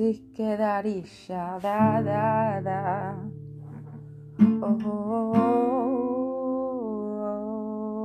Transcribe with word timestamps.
si 0.00 0.32
quedaría 0.34 1.58
da 1.60 2.00
da 2.00 2.60
da. 2.62 3.18
Oh, 4.62 4.78
oh, 4.86 5.32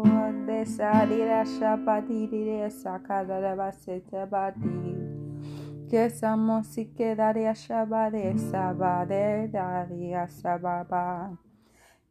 oh, 0.03 0.33
de 0.45 0.65
salir 0.65 1.29
a 1.31 1.45
chapatir 1.45 2.69
sacada 2.69 3.39
de 3.39 3.55
basete 3.55 4.25
bati. 4.25 4.97
Que 5.87 6.09
somos 6.09 6.67
si 6.67 6.87
quedaría 6.87 7.55
shabade 7.55 8.37
sabade 8.39 9.47
daría 9.47 10.27
sababa. 10.27 11.39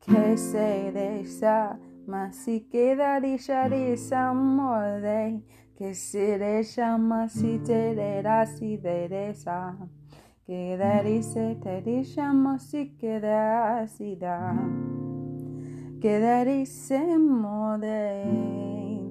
Que 0.01 0.39
se 0.39 0.93
desa, 0.93 1.79
mas 2.07 2.37
si 2.37 2.61
quedaría 2.71 3.69
de 3.69 3.99
samode 3.99 5.43
que 5.77 5.93
se 5.95 6.39
le 6.39 6.63
llama 6.63 7.29
si 7.29 7.59
te 7.59 7.95
le 7.95 8.23
si 8.47 8.77
dereza, 8.77 9.77
que 10.47 10.77
se 11.23 11.57
te 11.57 12.05
llama 12.05 12.59
si 12.59 12.97
queda 12.97 13.87
si 13.89 14.15
da, 14.15 14.55
que 16.01 16.65
se 16.67 17.19
mode 17.19 18.55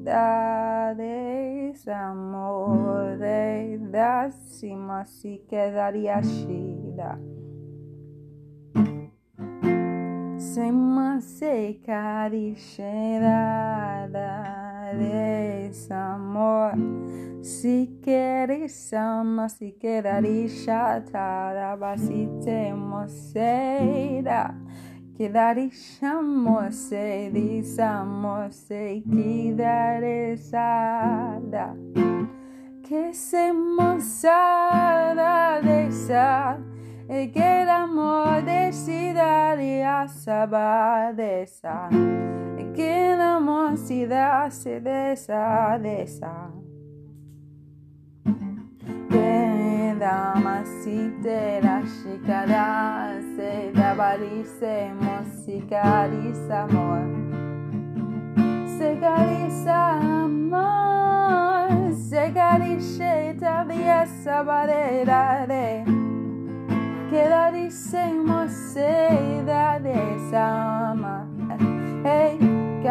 da 0.04 0.94
de 0.96 1.74
amor 1.92 3.18
de 3.18 3.80
da 3.92 4.32
si 4.32 4.76
más 4.76 5.10
si 5.10 5.40
quedaría 5.50 6.22
shida. 6.22 7.20
Se 10.38 10.72
más 10.72 11.24
se 11.24 11.78
da 14.10 14.63
desamor. 14.98 16.74
Si 17.42 18.00
queres 18.02 18.94
ama, 18.94 19.50
si 19.50 19.74
quedaría 19.74 21.04
taraba, 21.12 21.98
si 21.98 22.30
te 22.44 22.74
moseira. 22.74 24.56
Quedaría 25.18 26.22
mose, 26.22 27.30
disamose, 27.32 29.04
quidarezada. 29.10 31.76
Que 32.88 33.14
se 33.14 33.54
mozada 33.54 35.62
de 35.62 35.88
esa. 35.88 36.60
E 37.08 37.32
quedamos 37.32 38.46
de 38.46 38.72
si 38.72 39.14
daría 39.14 40.08
sabadesa. 40.08 41.90
Que 42.74 43.16
la 43.16 43.40
mocidad 43.40 44.50
se 44.50 44.82
desa, 44.82 45.78
desa. 45.80 46.52
Que 49.10 49.96
la 50.00 50.34
masite 50.36 51.62
la 51.62 51.84
chicara 51.84 53.20
se 53.36 53.72
dabarice 53.74 54.92
musicariza 55.00 56.64
amor. 56.64 57.04
Se 58.78 58.98
cariza 59.00 60.00
amor, 60.24 61.94
se 61.94 62.34
carice 62.34 63.36
todavía 63.40 64.06
sabadera 64.24 65.46
de. 65.48 65.84
Quedarísemos 67.10 68.52
seda 68.52 69.80
de 69.80 69.94
esa 70.16 70.90
ama. 70.90 71.23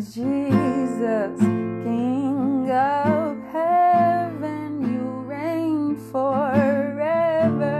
Jesus, 0.00 1.38
King 1.38 2.70
of 2.70 3.36
heaven, 3.52 4.80
you 4.80 5.04
reign 5.28 5.94
forever. 6.10 7.76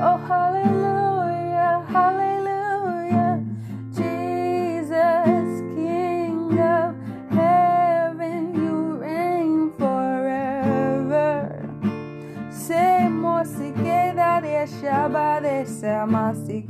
Oh, 0.00 0.16
hallelujah, 0.16 1.84
hallelujah. 1.86 3.44
Jesus, 3.92 5.60
King 5.76 6.58
of 6.58 6.96
heaven, 7.30 8.54
you 8.54 8.96
reign 8.96 9.70
forever. 9.76 11.68
Se 12.50 13.10
si 13.44 13.70
queda 13.72 14.40
de 14.40 14.66
Shabbat, 14.66 15.66
se 15.66 15.92
si 16.46 16.62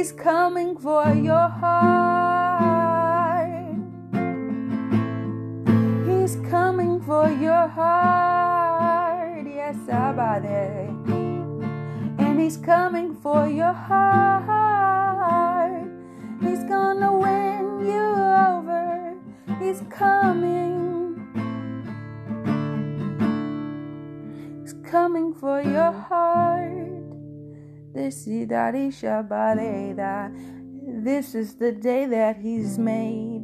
he's 0.00 0.12
coming 0.12 0.76
for 0.78 1.12
your 1.12 1.48
heart. 1.48 1.90
He's 6.08 6.36
coming 6.50 7.00
for 7.02 7.30
your 7.30 7.68
heart 7.68 8.29
Sabbath. 9.90 10.46
And 12.22 12.38
He's 12.40 12.56
coming 12.56 13.12
for 13.16 13.48
your 13.48 13.72
heart. 13.72 15.10
He's 16.40 16.62
gonna 16.62 17.12
win 17.18 17.80
you 17.90 18.06
over. 18.46 19.16
He's 19.58 19.82
coming. 19.90 21.18
He's 24.62 24.74
coming 24.88 25.34
for 25.34 25.60
your 25.60 25.90
heart. 25.90 27.02
This 27.92 28.28
is 28.28 28.46
This 31.02 31.34
is 31.34 31.54
the 31.56 31.72
day 31.72 32.06
that 32.06 32.36
He's 32.36 32.78
made. 32.78 33.42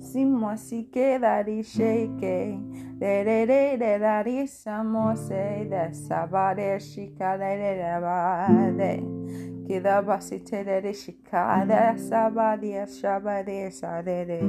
Simo 0.00 0.48
así 0.48 0.84
quedarí 0.84 1.62
shake. 1.62 2.58
De 3.00 3.24
de 3.24 3.46
de 3.46 3.76
de 3.76 3.98
dari 3.98 4.46
samose 4.46 5.66
de 5.68 5.92
sabare 5.92 6.78
shika 6.80 7.36
de 7.36 7.56
de 7.60 7.74
de 7.80 8.00
ba 8.00 8.46
de. 8.78 9.02
Kida 9.66 10.02
basite 10.02 10.64
de 10.64 10.80
de 10.80 10.92
shika 10.92 11.64
de 11.66 11.98
sabade 11.98 12.86
shabade 12.86 13.72
sa 13.72 14.00
de 14.00 14.24
de. 14.24 14.40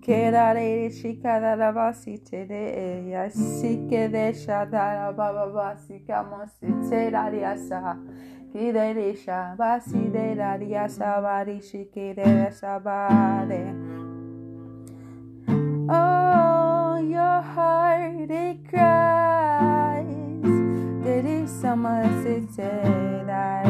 Keda 0.00 0.54
de 0.54 0.88
shika 0.90 1.38
de 1.40 1.56
la 1.56 1.72
basite 1.72 2.48
de 2.48 3.10
ya 3.10 3.28
sike 3.28 4.08
de 4.10 4.32
shada 4.32 5.12
baba 5.14 5.46
basika 5.52 6.24
mosite 6.24 7.10
dari 7.10 7.44
asa. 7.44 7.98
Kide 8.52 8.94
de 8.94 9.14
shabasi 9.14 10.12
de 10.12 10.34
dari 10.34 10.74
asa 10.74 11.20
bari 11.20 11.60
shike 11.60 12.14
de 12.14 12.50
sabade. 12.50 13.62
Oh, 15.88 16.25
your 17.16 17.40
heart 17.40 18.30
it 18.30 18.58
cries. 18.68 20.04
Did 21.02 21.48
someone 21.48 22.22
say 22.22 22.40
that 23.24 23.64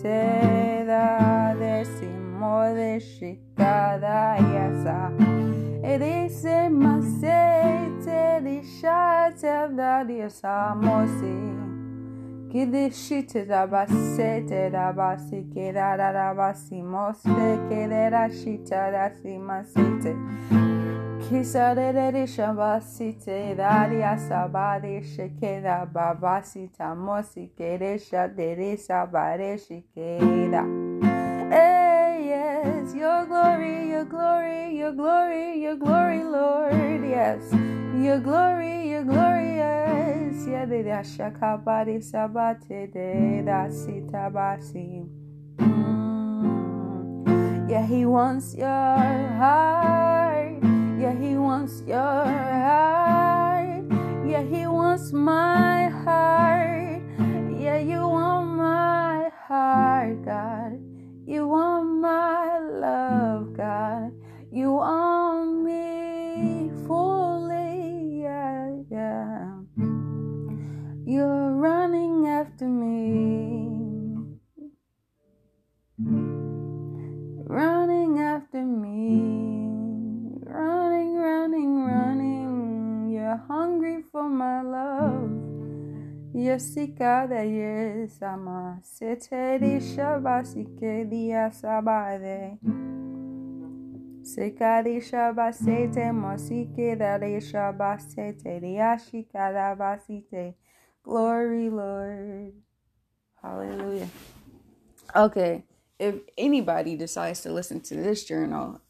te 0.00 0.84
da 0.86 1.52
decimo 1.58 2.72
de 2.76 3.00
chicada 3.00 4.38
yasa? 4.54 5.10
Dice 5.82 6.68
macete 6.70 8.40
di 8.44 8.62
shate 8.62 9.74
da 9.74 10.04
diasa 10.04 10.76
mosi. 10.76 11.36
Que 12.52 12.66
de 12.66 12.90
shite 12.90 13.44
da 13.46 13.66
basete 13.66 14.70
da. 14.70 14.92
Yes, 31.50 32.24
Yes, 32.24 32.94
your 32.94 33.26
glory, 33.26 33.90
your 33.90 34.04
glory, 34.06 34.74
your 34.78 34.92
glory, 34.92 35.60
your 35.62 35.76
glory, 35.76 36.24
Lord. 36.24 37.04
Yes, 37.04 37.52
your 37.94 38.20
glory, 38.20 38.88
your 38.88 39.04
glorious. 39.04 40.46
Yeah, 40.48 40.64
de 40.64 40.82
da 40.82 41.02
shakabari 41.02 42.00
sabate 42.02 42.90
de 42.90 43.42
da 43.44 43.68
sitabasi. 43.68 45.06
Mm. 45.58 47.24
Yeah, 47.68 47.84
he 47.86 48.06
wants 48.06 48.54
your 48.54 48.66
heart. 48.66 50.27
Yeah, 50.98 51.14
he 51.14 51.36
wants 51.36 51.82
your 51.86 51.96
heart. 51.96 53.84
Yeah, 54.26 54.42
he 54.42 54.66
wants 54.66 55.12
my 55.12 55.86
heart. 55.88 57.00
Yeah, 57.56 57.78
you 57.78 58.00
want 58.00 58.56
my 58.56 59.30
heart, 59.46 60.24
God. 60.24 60.77
Yesama. 87.26 88.84
Glory, 101.02 101.70
Lord. 101.70 102.52
Hallelujah. 103.42 104.08
Okay, 105.16 105.64
if 105.98 106.16
anybody 106.36 106.96
decides 106.96 107.40
to 107.42 107.52
listen 107.52 107.80
to 107.80 107.94
this 107.96 108.24
journal, 108.24 108.80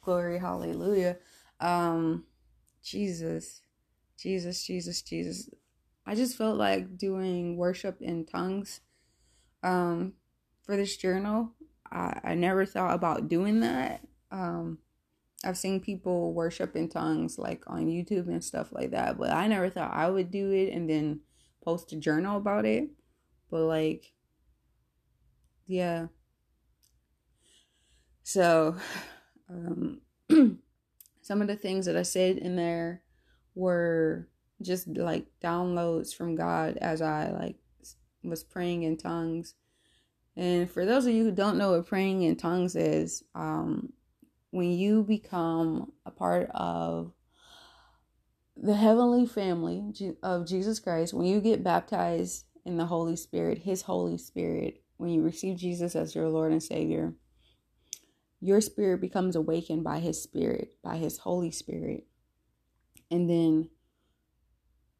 glory, 0.00 0.38
hallelujah. 0.38 1.16
Um, 1.60 2.24
Jesus, 2.82 3.60
Jesus, 4.16 4.64
Jesus, 4.64 5.02
Jesus. 5.02 5.50
I 6.06 6.14
just 6.14 6.36
felt 6.36 6.58
like 6.58 6.98
doing 6.98 7.56
worship 7.56 8.00
in 8.00 8.26
tongues 8.26 8.80
um, 9.62 10.14
for 10.62 10.76
this 10.76 10.96
journal. 10.96 11.52
I, 11.90 12.20
I 12.22 12.34
never 12.34 12.66
thought 12.66 12.94
about 12.94 13.28
doing 13.28 13.60
that. 13.60 14.06
Um, 14.30 14.78
I've 15.44 15.58
seen 15.58 15.80
people 15.80 16.32
worship 16.32 16.74
in 16.76 16.88
tongues 16.88 17.38
like 17.38 17.62
on 17.66 17.86
YouTube 17.86 18.28
and 18.28 18.42
stuff 18.42 18.72
like 18.72 18.90
that, 18.90 19.18
but 19.18 19.30
I 19.30 19.46
never 19.46 19.70
thought 19.70 19.94
I 19.94 20.08
would 20.08 20.30
do 20.30 20.50
it 20.50 20.72
and 20.72 20.88
then 20.88 21.20
post 21.62 21.92
a 21.92 21.96
journal 21.96 22.36
about 22.36 22.64
it. 22.64 22.90
But 23.50 23.62
like, 23.62 24.12
yeah. 25.66 26.06
So, 28.22 28.76
um, 29.50 30.00
some 31.22 31.42
of 31.42 31.48
the 31.48 31.56
things 31.56 31.86
that 31.86 31.96
I 31.96 32.02
said 32.02 32.38
in 32.38 32.56
there 32.56 33.02
were 33.54 34.28
just 34.62 34.86
like 34.88 35.26
downloads 35.42 36.14
from 36.14 36.36
God 36.36 36.78
as 36.78 37.02
I 37.02 37.30
like 37.30 37.56
was 38.22 38.42
praying 38.42 38.82
in 38.84 38.96
tongues. 38.96 39.54
And 40.36 40.70
for 40.70 40.84
those 40.84 41.06
of 41.06 41.12
you 41.12 41.24
who 41.24 41.32
don't 41.32 41.58
know 41.58 41.72
what 41.72 41.86
praying 41.86 42.22
in 42.22 42.36
tongues 42.36 42.74
is, 42.74 43.22
um, 43.34 43.92
when 44.50 44.70
you 44.70 45.02
become 45.02 45.92
a 46.06 46.10
part 46.10 46.50
of 46.54 47.12
the 48.56 48.74
heavenly 48.74 49.26
family 49.26 49.92
of 50.22 50.46
Jesus 50.46 50.80
Christ, 50.80 51.12
when 51.12 51.26
you 51.26 51.40
get 51.40 51.64
baptized 51.64 52.46
in 52.64 52.76
the 52.76 52.86
Holy 52.86 53.16
Spirit, 53.16 53.58
His 53.58 53.82
Holy 53.82 54.18
Spirit, 54.18 54.82
when 54.96 55.10
you 55.10 55.22
receive 55.22 55.58
Jesus 55.58 55.94
as 55.94 56.14
your 56.14 56.28
Lord 56.28 56.52
and 56.52 56.62
Savior, 56.62 57.14
your 58.40 58.60
spirit 58.60 59.00
becomes 59.00 59.36
awakened 59.36 59.84
by 59.84 59.98
His 60.00 60.22
Spirit, 60.22 60.74
by 60.82 60.96
His 60.96 61.18
Holy 61.18 61.50
Spirit. 61.50 62.06
And 63.10 63.28
then 63.28 63.70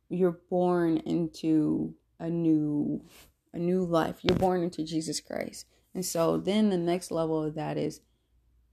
you're 0.09 0.39
born 0.51 0.99
into 0.99 1.95
a 2.19 2.29
new 2.29 3.05
a 3.53 3.59
new 3.59 3.85
life. 3.85 4.19
You're 4.23 4.39
born 4.39 4.62
into 4.62 4.85
Jesus 4.85 5.21
Christ. 5.21 5.67
And 5.95 6.05
so 6.05 6.39
then 6.39 6.71
the 6.71 6.77
next 6.77 7.11
level 7.12 7.43
of 7.43 7.55
that 7.55 7.77
is 7.77 8.01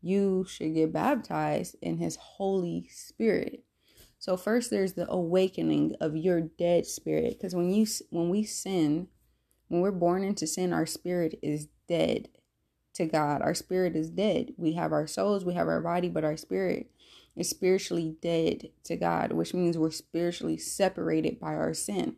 you 0.01 0.45
should 0.49 0.73
get 0.73 0.91
baptized 0.91 1.75
in 1.81 1.97
his 1.97 2.15
Holy 2.15 2.87
Spirit. 2.89 3.63
So 4.17 4.35
first 4.37 4.69
there's 4.69 4.93
the 4.93 5.09
awakening 5.09 5.95
of 6.01 6.15
your 6.15 6.41
dead 6.41 6.85
spirit 6.85 7.37
because 7.37 7.55
when 7.55 7.71
you 7.71 7.85
when 8.09 8.29
we 8.29 8.43
sin, 8.43 9.07
when 9.67 9.81
we're 9.81 9.91
born 9.91 10.23
into 10.23 10.47
sin, 10.47 10.73
our 10.73 10.85
spirit 10.85 11.39
is 11.41 11.67
dead 11.87 12.29
to 12.93 13.05
God. 13.05 13.41
Our 13.41 13.53
spirit 13.53 13.95
is 13.95 14.09
dead. 14.09 14.53
We 14.57 14.73
have 14.73 14.91
our 14.91 15.07
souls, 15.07 15.45
we 15.45 15.53
have 15.53 15.67
our 15.67 15.81
body, 15.81 16.09
but 16.09 16.23
our 16.23 16.37
spirit 16.37 16.91
is 17.35 17.49
spiritually 17.49 18.15
dead 18.21 18.69
to 18.83 18.95
God, 18.95 19.31
which 19.31 19.53
means 19.53 19.77
we're 19.77 19.91
spiritually 19.91 20.57
separated 20.57 21.39
by 21.39 21.53
our 21.53 21.73
sin. 21.73 22.17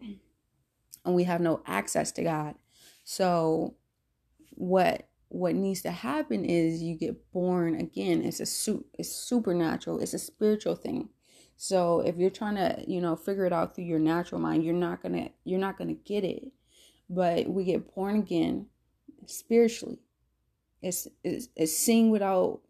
And 0.00 1.14
we 1.14 1.24
have 1.24 1.40
no 1.40 1.62
access 1.66 2.12
to 2.12 2.22
God. 2.22 2.56
So 3.04 3.76
what 4.50 5.08
what 5.30 5.54
needs 5.54 5.82
to 5.82 5.90
happen 5.90 6.44
is 6.44 6.82
you 6.82 6.96
get 6.96 7.30
born 7.32 7.74
again. 7.74 8.22
It's 8.22 8.40
a 8.40 8.46
su- 8.46 8.86
it's 8.98 9.10
supernatural. 9.10 10.00
It's 10.00 10.14
a 10.14 10.18
spiritual 10.18 10.74
thing. 10.74 11.10
So 11.56 12.00
if 12.00 12.16
you're 12.16 12.30
trying 12.30 12.54
to, 12.56 12.84
you 12.86 13.00
know, 13.00 13.16
figure 13.16 13.44
it 13.44 13.52
out 13.52 13.74
through 13.74 13.84
your 13.84 13.98
natural 13.98 14.40
mind, 14.40 14.64
you're 14.64 14.74
not 14.74 15.02
going 15.02 15.14
to 15.14 15.30
you're 15.44 15.58
not 15.58 15.76
going 15.76 15.88
to 15.88 16.02
get 16.02 16.24
it. 16.24 16.52
But 17.10 17.48
we 17.48 17.64
get 17.64 17.94
born 17.94 18.16
again 18.16 18.66
spiritually. 19.26 20.00
It's, 20.82 21.08
it's 21.24 21.48
it's 21.56 21.76
seeing 21.76 22.10
without 22.10 22.60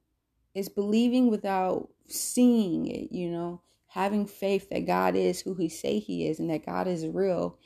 it's 0.58 0.68
believing 0.68 1.30
without 1.30 1.88
seeing 2.08 2.86
it, 2.86 3.12
you 3.12 3.30
know, 3.30 3.60
having 3.86 4.26
faith 4.26 4.68
that 4.70 4.86
God 4.86 5.14
is 5.14 5.40
who 5.40 5.54
he 5.54 5.68
say 5.68 5.98
he 5.98 6.26
is 6.26 6.40
and 6.40 6.50
that 6.50 6.66
God 6.66 6.88
is 6.88 7.06
real. 7.06 7.58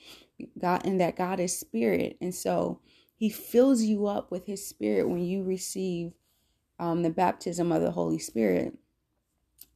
God 0.58 0.84
and 0.84 1.00
that 1.00 1.16
God 1.16 1.40
is 1.40 1.58
spirit. 1.58 2.18
And 2.20 2.34
so 2.34 2.80
he 3.16 3.30
fills 3.30 3.82
you 3.82 4.06
up 4.06 4.30
with 4.30 4.46
his 4.46 4.66
spirit 4.66 5.08
when 5.08 5.22
you 5.22 5.42
receive 5.42 6.12
um, 6.78 7.02
the 7.02 7.10
baptism 7.10 7.72
of 7.72 7.80
the 7.80 7.92
Holy 7.92 8.18
Spirit. 8.18 8.76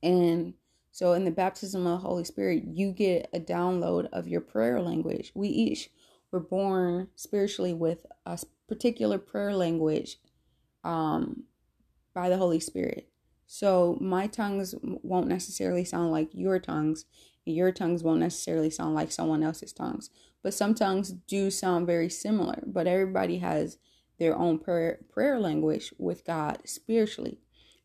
And 0.02 0.54
so 0.90 1.12
in 1.14 1.24
the 1.24 1.30
baptism 1.30 1.86
of 1.86 2.02
the 2.02 2.08
Holy 2.08 2.24
Spirit, 2.24 2.64
you 2.64 2.92
get 2.92 3.30
a 3.32 3.40
download 3.40 4.08
of 4.12 4.28
your 4.28 4.40
prayer 4.40 4.80
language. 4.80 5.32
We 5.34 5.48
each 5.48 5.90
were 6.32 6.40
born 6.40 7.08
spiritually 7.14 7.72
with 7.72 8.04
a 8.26 8.38
particular 8.68 9.18
prayer 9.18 9.54
language 9.54 10.18
um, 10.84 11.44
by 12.16 12.30
the 12.30 12.38
Holy 12.38 12.58
Spirit. 12.58 13.10
So 13.46 13.98
my 14.00 14.26
tongues 14.26 14.74
won't 14.82 15.28
necessarily 15.28 15.84
sound 15.84 16.10
like 16.10 16.30
your 16.32 16.58
tongues, 16.58 17.04
your 17.44 17.70
tongues 17.70 18.02
won't 18.02 18.20
necessarily 18.20 18.70
sound 18.70 18.94
like 18.94 19.12
someone 19.12 19.42
else's 19.42 19.74
tongues. 19.74 20.08
But 20.42 20.54
some 20.54 20.74
tongues 20.74 21.12
do 21.12 21.50
sound 21.50 21.86
very 21.86 22.08
similar, 22.08 22.62
but 22.66 22.86
everybody 22.86 23.38
has 23.38 23.76
their 24.18 24.34
own 24.34 24.58
prayer 24.58 25.00
prayer 25.10 25.38
language 25.38 25.92
with 25.98 26.24
God 26.24 26.60
spiritually. 26.64 27.38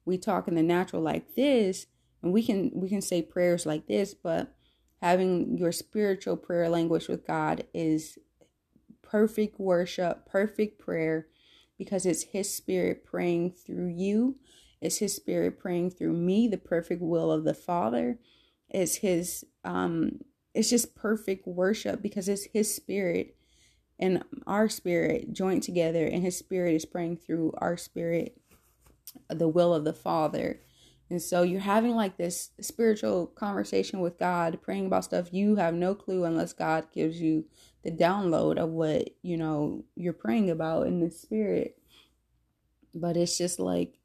We 0.06 0.18
talk 0.18 0.48
in 0.48 0.56
the 0.56 0.64
natural 0.64 1.02
like 1.02 1.36
this, 1.36 1.88
and 2.24 2.32
we 2.32 2.42
can 2.42 2.72
we 2.74 2.88
can 2.88 3.02
say 3.02 3.22
prayers 3.22 3.66
like 3.66 3.88
this, 3.88 4.14
but 4.14 4.56
having 5.02 5.58
your 5.58 5.74
spiritual 5.74 6.38
prayer 6.38 6.70
language 6.70 7.10
with 7.10 7.28
God 7.28 7.66
is 7.74 8.18
perfect 9.02 9.60
worship, 9.60 10.26
perfect 10.26 10.80
prayer 10.80 11.28
because 11.82 12.06
it's 12.06 12.26
His 12.26 12.54
Spirit 12.54 13.04
praying 13.04 13.54
through 13.54 13.88
you. 13.88 14.36
It's 14.82 15.00
His 15.00 15.16
Spirit 15.16 15.58
praying 15.58 15.90
through 15.90 16.14
me, 16.14 16.48
the 16.48 16.60
perfect 16.60 17.02
will 17.02 17.32
of 17.32 17.44
the 17.44 17.56
Father. 17.56 18.20
It's 18.70 18.98
His, 18.98 19.44
um, 19.64 20.20
it's 20.54 20.70
just 20.70 20.94
perfect 20.94 21.48
worship 21.48 22.00
because 22.00 22.30
it's 22.30 22.46
His 22.54 22.72
Spirit 22.72 23.36
and 23.98 24.24
our 24.46 24.70
spirit 24.70 25.34
joined 25.34 25.64
together, 25.64 26.06
and 26.06 26.22
His 26.22 26.38
Spirit 26.38 26.76
is 26.76 26.86
praying 26.86 27.18
through 27.18 27.56
our 27.58 27.78
spirit, 27.78 28.40
the 29.28 29.48
will 29.48 29.74
of 29.74 29.84
the 29.84 29.92
Father. 29.92 30.60
And 31.10 31.20
so 31.20 31.42
you're 31.42 31.62
having 31.62 31.96
like 31.96 32.18
this 32.18 32.52
spiritual 32.62 33.26
conversation 33.26 34.02
with 34.02 34.20
God, 34.20 34.62
praying 34.62 34.86
about 34.86 35.06
stuff 35.06 35.34
you 35.34 35.56
have 35.56 35.74
no 35.74 35.96
clue 35.96 36.26
unless 36.26 36.54
God 36.54 36.86
gives 36.94 37.20
you 37.20 37.46
the 37.84 37.92
download 37.92 38.58
of 38.58 38.70
what 38.70 39.10
you 39.22 39.38
know 39.38 39.84
you're 39.96 40.14
praying 40.14 40.50
about 40.50 40.88
in 40.88 41.00
the 41.00 41.10
spirit 41.10 41.78
but 42.94 43.18
it's 43.18 43.38
just 43.38 43.60
like 43.60 44.00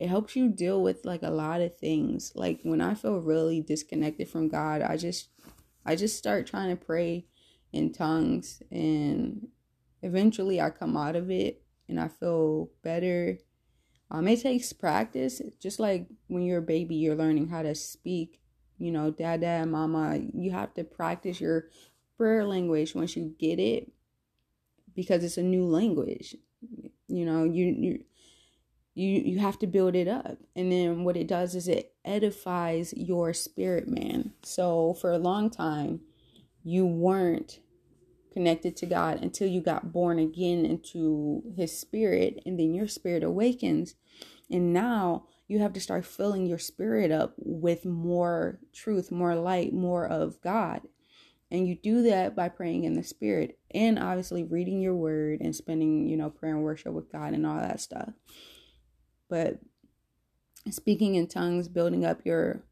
it 0.00 0.08
helps 0.08 0.36
you 0.36 0.48
deal 0.48 0.82
with 0.82 1.04
like 1.04 1.22
a 1.22 1.30
lot 1.30 1.60
of 1.60 1.76
things 1.78 2.32
like 2.34 2.60
when 2.62 2.80
i 2.80 2.94
feel 2.94 3.18
really 3.20 3.60
disconnected 3.60 4.28
from 4.28 4.48
god 4.48 4.82
i 4.82 4.96
just 4.96 5.28
i 5.86 5.94
just 5.96 6.16
start 6.16 6.46
trying 6.46 6.70
to 6.76 6.84
pray 6.84 7.26
in 7.72 7.92
tongues 7.92 8.62
and 8.70 9.48
eventually 10.02 10.60
i 10.60 10.70
come 10.70 10.96
out 10.96 11.16
of 11.16 11.30
it 11.30 11.62
and 11.88 12.00
i 12.00 12.08
feel 12.08 12.70
better 12.82 13.38
Um, 14.10 14.28
it 14.28 14.40
takes 14.42 14.72
practice, 14.72 15.42
just 15.60 15.78
like 15.80 16.06
when 16.28 16.42
you're 16.42 16.58
a 16.58 16.62
baby, 16.62 16.96
you're 16.96 17.16
learning 17.16 17.48
how 17.48 17.62
to 17.62 17.74
speak. 17.74 18.40
You 18.78 18.92
know, 18.92 19.10
dad, 19.10 19.40
dad, 19.42 19.68
mama. 19.68 20.18
You 20.34 20.50
have 20.52 20.74
to 20.74 20.84
practice 20.84 21.40
your 21.40 21.68
prayer 22.18 22.44
language 22.44 22.94
once 22.94 23.16
you 23.16 23.34
get 23.38 23.58
it, 23.58 23.90
because 24.94 25.24
it's 25.24 25.38
a 25.38 25.42
new 25.42 25.64
language. 25.64 26.36
You 27.06 27.24
know, 27.24 27.44
you 27.44 27.64
you 27.66 28.04
you 28.94 29.22
you 29.22 29.38
have 29.38 29.58
to 29.60 29.66
build 29.66 29.94
it 29.94 30.08
up, 30.08 30.38
and 30.54 30.70
then 30.70 31.04
what 31.04 31.16
it 31.16 31.28
does 31.28 31.54
is 31.54 31.68
it 31.68 31.94
edifies 32.04 32.92
your 32.96 33.32
spirit, 33.32 33.88
man. 33.88 34.32
So 34.42 34.94
for 35.00 35.12
a 35.12 35.18
long 35.18 35.48
time, 35.48 36.00
you 36.64 36.84
weren't 36.84 37.60
connected 38.32 38.76
to 38.76 38.86
God 38.86 39.22
until 39.22 39.48
you 39.48 39.60
got 39.60 39.92
born 39.92 40.18
again 40.18 40.66
into 40.66 41.42
His 41.56 41.78
Spirit, 41.78 42.42
and 42.44 42.58
then 42.58 42.74
your 42.74 42.88
spirit 42.88 43.22
awakens. 43.22 43.94
And 44.50 44.72
now 44.72 45.26
you 45.46 45.60
have 45.60 45.72
to 45.74 45.80
start 45.80 46.04
filling 46.04 46.46
your 46.46 46.58
spirit 46.58 47.10
up 47.10 47.34
with 47.36 47.84
more 47.84 48.60
truth, 48.72 49.10
more 49.10 49.34
light, 49.34 49.72
more 49.72 50.06
of 50.06 50.40
God. 50.40 50.82
And 51.50 51.66
you 51.66 51.76
do 51.76 52.02
that 52.02 52.36
by 52.36 52.48
praying 52.50 52.84
in 52.84 52.94
the 52.94 53.02
Spirit 53.02 53.58
and 53.70 53.98
obviously 53.98 54.44
reading 54.44 54.80
your 54.80 54.94
word 54.94 55.40
and 55.40 55.56
spending, 55.56 56.06
you 56.06 56.16
know, 56.16 56.28
prayer 56.28 56.54
and 56.54 56.62
worship 56.62 56.92
with 56.92 57.10
God 57.10 57.32
and 57.32 57.46
all 57.46 57.58
that 57.58 57.80
stuff. 57.80 58.10
But 59.30 59.58
speaking 60.70 61.14
in 61.14 61.26
tongues, 61.26 61.68
building 61.68 62.04
up 62.04 62.20
your 62.24 62.64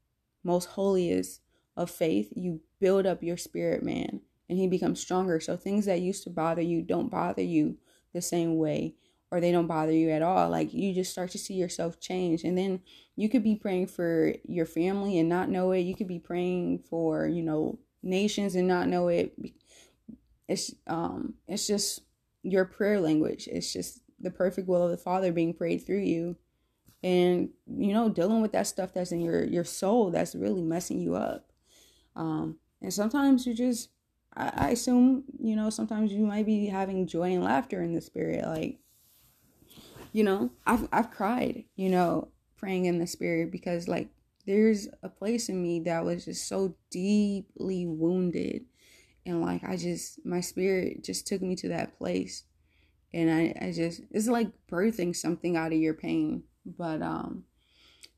most 0.45 0.67
holiest 0.67 1.41
of 1.77 1.91
faith, 1.91 2.33
you 2.37 2.61
build 2.79 3.07
up 3.07 3.23
your 3.23 3.37
spirit, 3.37 3.83
man 3.83 4.21
and 4.49 4.59
he 4.59 4.67
becomes 4.67 5.01
stronger. 5.01 5.41
So 5.41 5.57
things 5.57 5.87
that 5.87 6.01
used 6.01 6.25
to 6.25 6.31
bother 6.31 6.63
you 6.63 6.83
don't 6.83 7.11
bother 7.11 7.43
you 7.43 7.77
the 8.13 8.23
same 8.23 8.57
way 8.57 8.95
or 9.31 9.41
they 9.41 9.51
don't 9.51 9.67
bother 9.67 9.93
you 9.93 10.11
at 10.11 10.23
all. 10.23 10.49
Like 10.51 10.73
you 10.73 10.95
just 10.95 11.13
start 11.13 11.31
to 11.33 11.39
see 11.39 11.55
yourself 11.55 11.99
change. 11.99 12.45
And 12.45 12.57
then 12.57 12.81
you 13.17 13.29
could 13.29 13.43
be 13.43 13.57
praying 13.57 13.89
for 13.89 14.35
your 14.45 14.67
family 14.67 15.19
and 15.19 15.29
not 15.29 15.49
know 15.49 15.73
it. 15.73 15.81
You 15.81 15.97
could 15.97 16.09
be 16.09 16.21
praying 16.21 16.85
for, 16.89 17.27
you 17.27 17.43
know, 17.43 17.79
nations 18.07 18.55
and 18.55 18.69
not 18.69 18.89
know 18.89 19.09
it. 19.09 19.35
It's 20.49 20.75
um 20.87 21.35
it's 21.49 21.67
just 21.67 22.01
your 22.43 22.65
prayer 22.65 23.01
language. 23.01 23.49
It's 23.51 23.73
just 23.73 24.01
the 24.21 24.31
perfect 24.31 24.69
will 24.69 24.85
of 24.85 24.91
the 24.91 24.97
Father 24.97 25.33
being 25.33 25.55
prayed 25.55 25.85
through 25.85 26.01
you. 26.01 26.37
And 27.03 27.51
you 27.67 27.93
know, 27.93 28.09
dealing 28.09 28.43
with 28.43 28.53
that 28.53 28.67
stuff 28.67 28.95
that's 28.95 29.13
in 29.13 29.21
your 29.21 29.45
your 29.45 29.65
soul 29.65 30.11
that's 30.11 30.35
really 30.35 30.63
messing 30.63 31.01
you 31.01 31.17
up. 31.17 31.51
Um 32.15 32.59
and 32.81 32.93
sometimes 32.93 33.47
you 33.47 33.55
just 33.55 33.91
I, 34.37 34.53
I 34.55 34.69
assume, 34.71 35.25
you 35.39 35.57
know, 35.57 35.71
sometimes 35.71 36.13
you 36.13 36.27
might 36.27 36.47
be 36.47 36.67
having 36.67 37.07
joy 37.07 37.33
and 37.33 37.45
laughter 37.45 37.83
in 37.83 37.95
the 37.95 38.01
spirit. 38.01 38.45
Like, 38.45 38.79
you 40.13 40.25
know, 40.25 40.51
I've 40.67 40.89
I've 40.93 41.11
cried, 41.11 41.65
you 41.75 41.91
know, 41.91 42.29
praying 42.57 42.85
in 42.87 42.99
the 42.99 43.07
spirit 43.07 43.51
because 43.51 43.89
like 43.89 44.09
there's 44.47 44.89
a 45.03 45.09
place 45.09 45.49
in 45.49 45.61
me 45.63 45.81
that 45.81 46.05
was 46.05 46.25
just 46.25 46.49
so 46.49 46.77
deeply 46.91 47.87
wounded. 47.87 48.65
And 49.25 49.43
like 49.43 49.65
I 49.65 49.77
just 49.77 50.25
my 50.25 50.41
spirit 50.41 51.03
just 51.05 51.27
took 51.27 51.43
me 51.43 51.57
to 51.57 51.69
that 51.69 51.99
place. 51.99 52.45
And 53.13 53.31
I, 53.31 53.55
I 53.61 53.73
just 53.73 54.03
it's 54.11 54.29
like 54.29 54.53
birthing 54.71 55.15
something 55.17 55.57
out 55.57 55.73
of 55.73 55.79
your 55.79 55.95
pain. 55.95 56.45
But 56.65 57.03
um 57.03 57.45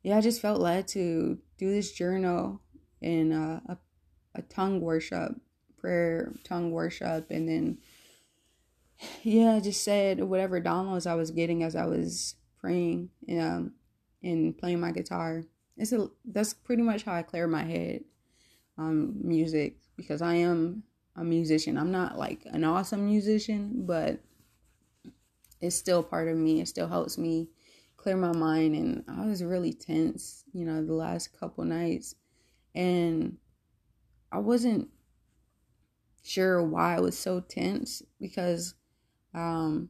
yeah 0.02 0.18
I 0.18 0.20
just 0.20 0.40
felt 0.40 0.60
led 0.60 0.86
to 0.88 1.38
do 1.56 1.70
this 1.70 1.92
journal 1.92 2.60
and 3.00 3.32
uh, 3.32 3.60
a, 3.68 3.78
a 4.34 4.42
tongue 4.42 4.80
worship 4.80 5.34
prayer, 5.78 6.34
tongue 6.44 6.70
worship, 6.70 7.30
and 7.30 7.48
then 7.48 7.78
yeah, 9.22 9.54
I 9.54 9.60
just 9.60 9.84
said 9.84 10.22
whatever 10.22 10.60
downloads 10.60 11.06
I 11.06 11.14
was 11.14 11.30
getting 11.30 11.62
as 11.62 11.76
I 11.76 11.86
was 11.86 12.34
praying 12.60 13.10
um, 13.30 13.72
and 14.22 14.56
playing 14.58 14.80
my 14.80 14.90
guitar. 14.90 15.44
It's 15.78 15.92
a 15.92 16.08
that's 16.24 16.52
pretty 16.52 16.82
much 16.82 17.04
how 17.04 17.14
I 17.14 17.22
clear 17.22 17.46
my 17.46 17.64
head 17.64 18.04
um 18.76 19.14
music 19.22 19.76
because 19.96 20.20
I 20.20 20.34
am 20.34 20.82
a 21.16 21.24
musician. 21.24 21.78
I'm 21.78 21.90
not 21.90 22.18
like 22.18 22.42
an 22.46 22.64
awesome 22.64 23.06
musician, 23.06 23.86
but 23.86 24.20
it's 25.60 25.76
still 25.76 26.02
part 26.02 26.28
of 26.28 26.36
me. 26.36 26.60
It 26.60 26.68
still 26.68 26.88
helps 26.88 27.18
me 27.18 27.48
clear 27.96 28.16
my 28.16 28.32
mind 28.32 28.76
and 28.76 29.04
I 29.08 29.26
was 29.26 29.42
really 29.42 29.72
tense, 29.72 30.44
you 30.52 30.64
know, 30.64 30.84
the 30.84 30.94
last 30.94 31.38
couple 31.38 31.64
nights 31.64 32.14
and 32.74 33.36
I 34.30 34.38
wasn't 34.38 34.88
sure 36.22 36.62
why 36.62 36.96
I 36.96 37.00
was 37.00 37.18
so 37.18 37.40
tense 37.40 38.02
because 38.20 38.74
um, 39.34 39.88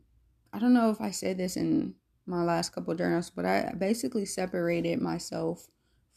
I 0.52 0.58
don't 0.58 0.72
know 0.72 0.90
if 0.90 1.00
I 1.00 1.10
said 1.10 1.36
this 1.36 1.56
in 1.56 1.94
my 2.26 2.42
last 2.42 2.72
couple 2.72 2.94
journals, 2.94 3.30
but 3.30 3.44
I 3.44 3.74
basically 3.76 4.24
separated 4.24 5.00
myself 5.00 5.68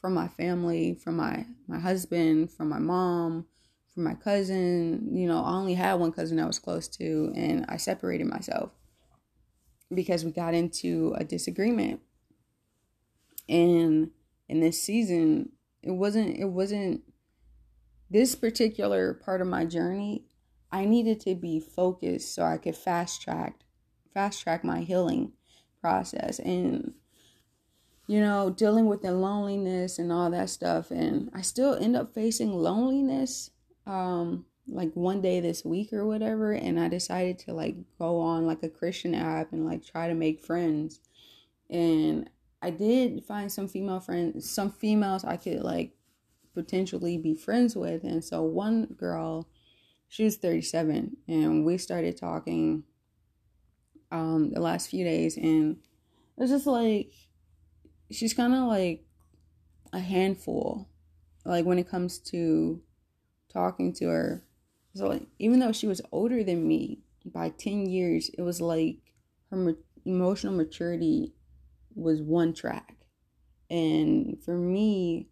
from 0.02 0.14
my 0.16 0.28
family, 0.28 0.96
from 0.96 1.18
my 1.18 1.46
my 1.68 1.80
husband, 1.80 2.52
from 2.52 2.70
my 2.70 2.80
mom, 2.80 3.46
from 3.94 4.04
my 4.04 4.16
cousin. 4.16 5.16
You 5.16 5.28
know, 5.28 5.44
I 5.44 5.52
only 5.52 5.76
had 5.76 5.94
one 5.94 6.12
cousin 6.12 6.40
I 6.40 6.48
was 6.48 6.60
close 6.60 6.88
to, 6.90 7.32
and 7.36 7.66
I 7.70 7.78
separated 7.78 8.28
myself 8.28 8.72
because 9.94 10.26
we 10.26 10.32
got 10.32 10.54
into 10.56 11.14
a 11.18 11.24
disagreement. 11.24 12.02
And 13.48 14.12
in 14.50 14.60
this 14.60 14.82
season, 14.82 15.52
it 15.84 15.92
wasn't 15.92 16.38
it 16.38 16.50
wasn't 16.50 17.04
this 18.10 18.36
particular 18.36 19.14
part 19.14 19.40
of 19.40 19.48
my 19.48 19.66
journey, 19.66 20.26
I 20.72 20.86
needed 20.86 21.20
to 21.22 21.36
be 21.36 21.60
focused 21.60 22.34
so 22.34 22.44
I 22.44 22.58
could 22.58 22.76
fast 22.76 23.22
track 23.22 23.62
fast 24.14 24.42
track 24.42 24.64
my 24.64 24.82
healing 24.82 25.32
process 25.80 26.40
and 26.40 26.94
you 28.08 28.20
know, 28.20 28.50
dealing 28.50 28.88
with 28.88 29.02
the 29.02 29.14
loneliness 29.14 30.00
and 30.00 30.12
all 30.12 30.30
that 30.32 30.50
stuff 30.50 30.92
and 30.92 31.30
I 31.34 31.42
still 31.42 31.76
end 31.76 31.96
up 31.96 32.14
facing 32.14 32.52
loneliness 32.54 33.52
um 33.88 34.46
like 34.68 34.94
one 34.94 35.22
day 35.22 35.40
this 35.40 35.66
week 35.66 35.92
or 35.92 36.06
whatever 36.06 36.52
and 36.52 36.80
I 36.80 36.88
decided 36.88 37.40
to 37.40 37.54
like 37.54 37.76
go 37.98 38.20
on 38.20 38.46
like 38.46 38.64
a 38.64 38.70
Christian 38.70 39.16
app 39.16 39.52
and 39.52 39.66
like 39.66 39.86
try 39.86 40.08
to 40.08 40.14
make 40.14 40.40
friends. 40.40 41.00
And 41.70 42.30
I 42.62 42.70
did 42.70 43.26
find 43.26 43.52
some 43.52 43.68
female 43.68 44.00
friends, 44.00 44.50
some 44.50 44.72
females 44.72 45.24
I 45.24 45.38
could 45.38 45.62
like 45.62 45.94
potentially 46.54 47.18
be 47.18 47.34
friends 47.34 47.76
with. 47.76 48.04
And 48.04 48.24
so 48.24 48.44
one 48.44 48.86
girl, 48.98 49.48
she 50.08 50.24
was 50.24 50.38
37, 50.38 51.18
and 51.28 51.66
we 51.66 51.78
started 51.78 52.18
talking 52.18 52.84
um 54.12 54.52
the 54.52 54.60
last 54.60 54.90
few 54.90 55.06
days, 55.06 55.38
and 55.38 55.78
it 55.78 56.42
was 56.42 56.50
just 56.50 56.68
like 56.68 57.12
she's 58.12 58.34
kind 58.34 58.54
of 58.54 58.64
like 58.68 59.04
a 59.94 60.00
handful, 60.00 60.88
like 61.46 61.66
when 61.66 61.80
it 61.80 61.90
comes 61.90 62.20
to 62.20 62.82
talking 63.52 63.94
to 63.94 64.08
her. 64.08 64.44
So 64.96 65.08
like, 65.08 65.28
even 65.40 65.60
though 65.60 65.72
she 65.72 65.88
was 65.88 66.02
older 66.12 66.44
than 66.44 66.68
me 66.68 67.00
by 67.26 67.50
10 67.50 67.88
years, 67.88 68.30
it 68.38 68.42
was 68.42 68.62
like 68.62 68.98
her 69.50 69.76
emotional 70.06 70.54
maturity 70.54 71.34
was 71.96 72.22
one 72.22 72.54
track. 72.54 72.96
And 73.70 74.38
for 74.44 74.58
me, 74.58 75.30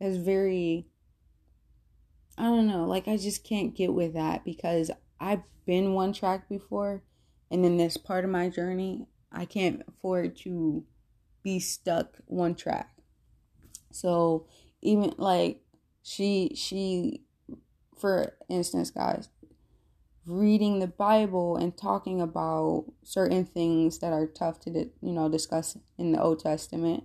it's 0.00 0.16
very 0.16 0.88
I 2.38 2.44
don't 2.44 2.66
know, 2.66 2.84
like 2.84 3.08
I 3.08 3.16
just 3.16 3.44
can't 3.44 3.74
get 3.74 3.94
with 3.94 4.12
that 4.12 4.44
because 4.44 4.90
I've 5.18 5.42
been 5.64 5.94
one 5.94 6.12
track 6.12 6.48
before 6.50 7.02
and 7.50 7.64
in 7.64 7.76
this 7.76 7.96
part 7.96 8.24
of 8.24 8.30
my 8.30 8.50
journey, 8.50 9.06
I 9.32 9.44
can't 9.44 9.82
afford 9.88 10.36
to 10.38 10.84
be 11.46 11.60
stuck 11.60 12.16
one 12.26 12.54
track. 12.54 12.90
So 13.92 14.46
even 14.82 15.14
like 15.16 15.62
she 16.02 16.52
she 16.56 17.22
for 17.96 18.36
instance 18.48 18.90
guys 18.90 19.30
reading 20.26 20.80
the 20.80 20.86
bible 20.86 21.56
and 21.56 21.76
talking 21.76 22.20
about 22.20 22.84
certain 23.02 23.44
things 23.44 23.98
that 24.00 24.12
are 24.12 24.26
tough 24.26 24.60
to 24.60 24.70
you 25.00 25.12
know 25.12 25.28
discuss 25.28 25.78
in 25.98 26.12
the 26.12 26.20
old 26.20 26.38
testament 26.38 27.02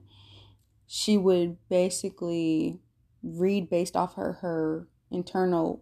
she 0.85 1.17
would 1.17 1.57
basically 1.69 2.81
read 3.23 3.69
based 3.69 3.95
off 3.95 4.15
her 4.15 4.33
her 4.41 4.87
internal 5.09 5.81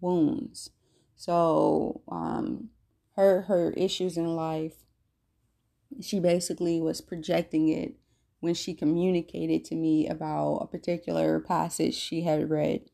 wounds. 0.00 0.70
So 1.16 2.02
um, 2.10 2.70
her 3.16 3.42
her 3.42 3.72
issues 3.76 4.16
in 4.16 4.36
life, 4.36 4.74
she 6.00 6.20
basically 6.20 6.80
was 6.80 7.00
projecting 7.00 7.68
it 7.68 7.94
when 8.40 8.54
she 8.54 8.74
communicated 8.74 9.64
to 9.64 9.74
me 9.74 10.08
about 10.08 10.58
a 10.58 10.66
particular 10.66 11.40
passage 11.40 11.94
she 11.94 12.22
had 12.22 12.50
read. 12.50 12.90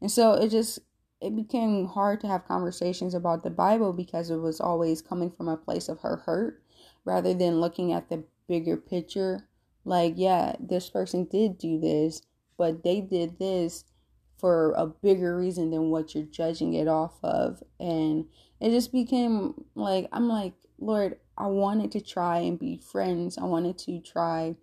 And 0.00 0.10
so 0.10 0.34
it 0.34 0.48
just 0.48 0.80
it 1.20 1.36
became 1.36 1.86
hard 1.86 2.20
to 2.20 2.26
have 2.26 2.48
conversations 2.48 3.14
about 3.14 3.44
the 3.44 3.50
Bible 3.50 3.92
because 3.92 4.28
it 4.28 4.38
was 4.38 4.60
always 4.60 5.00
coming 5.00 5.30
from 5.30 5.48
a 5.48 5.56
place 5.56 5.88
of 5.88 6.00
her 6.00 6.16
hurt 6.26 6.62
rather 7.04 7.32
than 7.32 7.60
looking 7.60 7.92
at 7.92 8.08
the 8.08 8.24
bigger 8.48 8.76
picture 8.76 9.48
like, 9.84 10.14
yeah, 10.16 10.54
this 10.60 10.90
person 10.90 11.24
did 11.24 11.58
do 11.58 11.78
this, 11.80 12.22
but 12.56 12.82
they 12.84 13.00
did 13.00 13.38
this 13.38 13.84
for 14.38 14.72
a 14.72 14.86
bigger 14.86 15.36
reason 15.36 15.70
than 15.70 15.90
what 15.90 16.14
you're 16.14 16.24
judging 16.24 16.74
it 16.74 16.88
off 16.88 17.18
of. 17.22 17.62
And 17.80 18.26
it 18.60 18.70
just 18.70 18.92
became 18.92 19.54
like, 19.74 20.08
I'm 20.12 20.28
like, 20.28 20.54
Lord, 20.78 21.18
I 21.36 21.46
wanted 21.46 21.92
to 21.92 22.00
try 22.00 22.38
and 22.38 22.58
be 22.58 22.76
friends. 22.76 23.38
I 23.38 23.44
wanted 23.44 23.78
to 23.78 24.00
try 24.00 24.56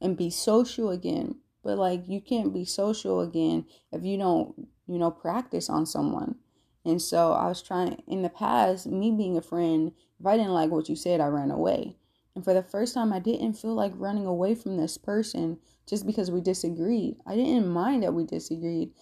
and 0.00 0.16
be 0.16 0.30
social 0.30 0.90
again. 0.90 1.36
But 1.62 1.78
like 1.78 2.04
you 2.06 2.20
can't 2.20 2.54
be 2.54 2.64
social 2.64 3.20
again 3.20 3.66
if 3.92 4.04
you 4.04 4.18
don't, 4.18 4.68
you 4.86 4.98
know, 4.98 5.10
practice 5.10 5.68
on 5.68 5.84
someone. 5.86 6.36
And 6.84 7.02
so 7.02 7.32
I 7.32 7.48
was 7.48 7.62
trying 7.62 8.02
in 8.06 8.22
the 8.22 8.28
past, 8.28 8.86
me 8.86 9.10
being 9.10 9.36
a 9.36 9.42
friend, 9.42 9.92
if 10.20 10.26
I 10.26 10.36
didn't 10.36 10.52
like 10.52 10.70
what 10.70 10.88
you 10.88 10.94
said, 10.94 11.20
I 11.20 11.26
ran 11.26 11.50
away. 11.50 11.96
And 12.36 12.44
for 12.44 12.54
the 12.54 12.62
first 12.62 12.94
time, 12.94 13.12
I 13.12 13.18
didn't 13.18 13.54
feel 13.54 13.74
like 13.74 13.92
running 13.96 14.26
away 14.26 14.54
from 14.54 14.76
this 14.76 14.96
person 14.96 15.58
just 15.88 16.06
because 16.06 16.30
we 16.30 16.40
disagreed. 16.40 17.16
I 17.26 17.34
didn't 17.34 17.66
mind 17.66 18.02
that 18.02 18.14
we 18.14 18.24
disagreed. 18.24 18.92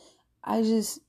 I 0.43 0.63
just, 0.63 1.01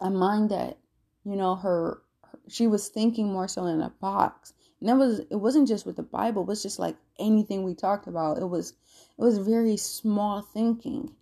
I 0.00 0.10
mind 0.10 0.50
that, 0.50 0.78
you 1.24 1.36
know, 1.36 1.54
her, 1.54 2.02
she 2.48 2.66
was 2.66 2.88
thinking 2.88 3.32
more 3.32 3.48
so 3.48 3.66
in 3.66 3.80
a 3.80 3.88
box. 3.88 4.52
And 4.80 4.88
that 4.88 4.96
was, 4.96 5.20
it 5.30 5.36
wasn't 5.36 5.68
just 5.68 5.86
with 5.86 5.96
the 5.96 6.02
Bible, 6.02 6.42
it 6.42 6.48
was 6.48 6.62
just 6.62 6.78
like 6.78 6.96
anything 7.18 7.62
we 7.62 7.74
talked 7.74 8.06
about. 8.06 8.38
It 8.38 8.48
was, 8.48 8.74
it 9.18 9.22
was 9.22 9.38
very 9.38 9.76
small 9.76 10.42
thinking. 10.42 11.14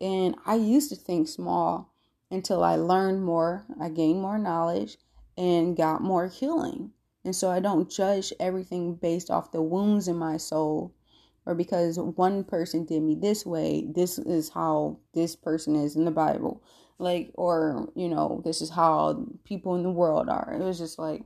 And 0.00 0.36
I 0.44 0.56
used 0.56 0.90
to 0.90 0.96
think 0.96 1.28
small 1.28 1.92
until 2.30 2.64
I 2.64 2.76
learned 2.76 3.24
more, 3.24 3.64
I 3.80 3.88
gained 3.88 4.20
more 4.20 4.38
knowledge, 4.38 4.98
and 5.36 5.76
got 5.76 6.02
more 6.02 6.26
healing. 6.28 6.90
And 7.24 7.34
so 7.34 7.50
I 7.50 7.60
don't 7.60 7.90
judge 7.90 8.32
everything 8.38 8.94
based 8.96 9.30
off 9.30 9.52
the 9.52 9.62
wounds 9.62 10.08
in 10.08 10.16
my 10.16 10.36
soul 10.36 10.92
or 11.46 11.54
because 11.54 11.98
one 11.98 12.44
person 12.44 12.84
did 12.84 13.02
me 13.02 13.14
this 13.14 13.44
way, 13.44 13.86
this 13.94 14.18
is 14.18 14.48
how 14.48 14.98
this 15.12 15.36
person 15.36 15.76
is 15.76 15.96
in 15.96 16.04
the 16.04 16.10
Bible. 16.10 16.62
Like, 16.98 17.32
or, 17.34 17.88
you 17.94 18.08
know, 18.08 18.40
this 18.44 18.62
is 18.62 18.70
how 18.70 19.26
people 19.44 19.74
in 19.74 19.82
the 19.82 19.90
world 19.90 20.28
are. 20.28 20.56
It 20.58 20.64
was 20.64 20.78
just 20.78 20.98
like 20.98 21.22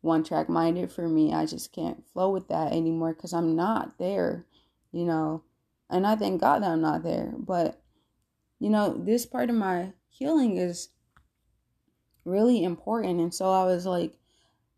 one 0.00 0.24
track 0.24 0.48
minded 0.48 0.90
for 0.90 1.08
me. 1.08 1.32
I 1.32 1.46
just 1.46 1.72
can't 1.72 2.04
flow 2.12 2.30
with 2.30 2.48
that 2.48 2.72
anymore 2.72 3.14
because 3.14 3.32
I'm 3.32 3.54
not 3.54 3.98
there, 3.98 4.46
you 4.92 5.04
know. 5.04 5.42
And 5.88 6.06
I 6.06 6.16
thank 6.16 6.40
God 6.40 6.62
that 6.62 6.70
I'm 6.70 6.80
not 6.80 7.02
there. 7.02 7.32
But, 7.36 7.80
you 8.58 8.70
know, 8.70 8.94
this 8.94 9.26
part 9.26 9.50
of 9.50 9.56
my 9.56 9.92
healing 10.08 10.56
is 10.56 10.88
really 12.24 12.64
important. 12.64 13.20
And 13.20 13.34
so 13.34 13.50
I 13.50 13.64
was 13.64 13.86
like, 13.86 14.14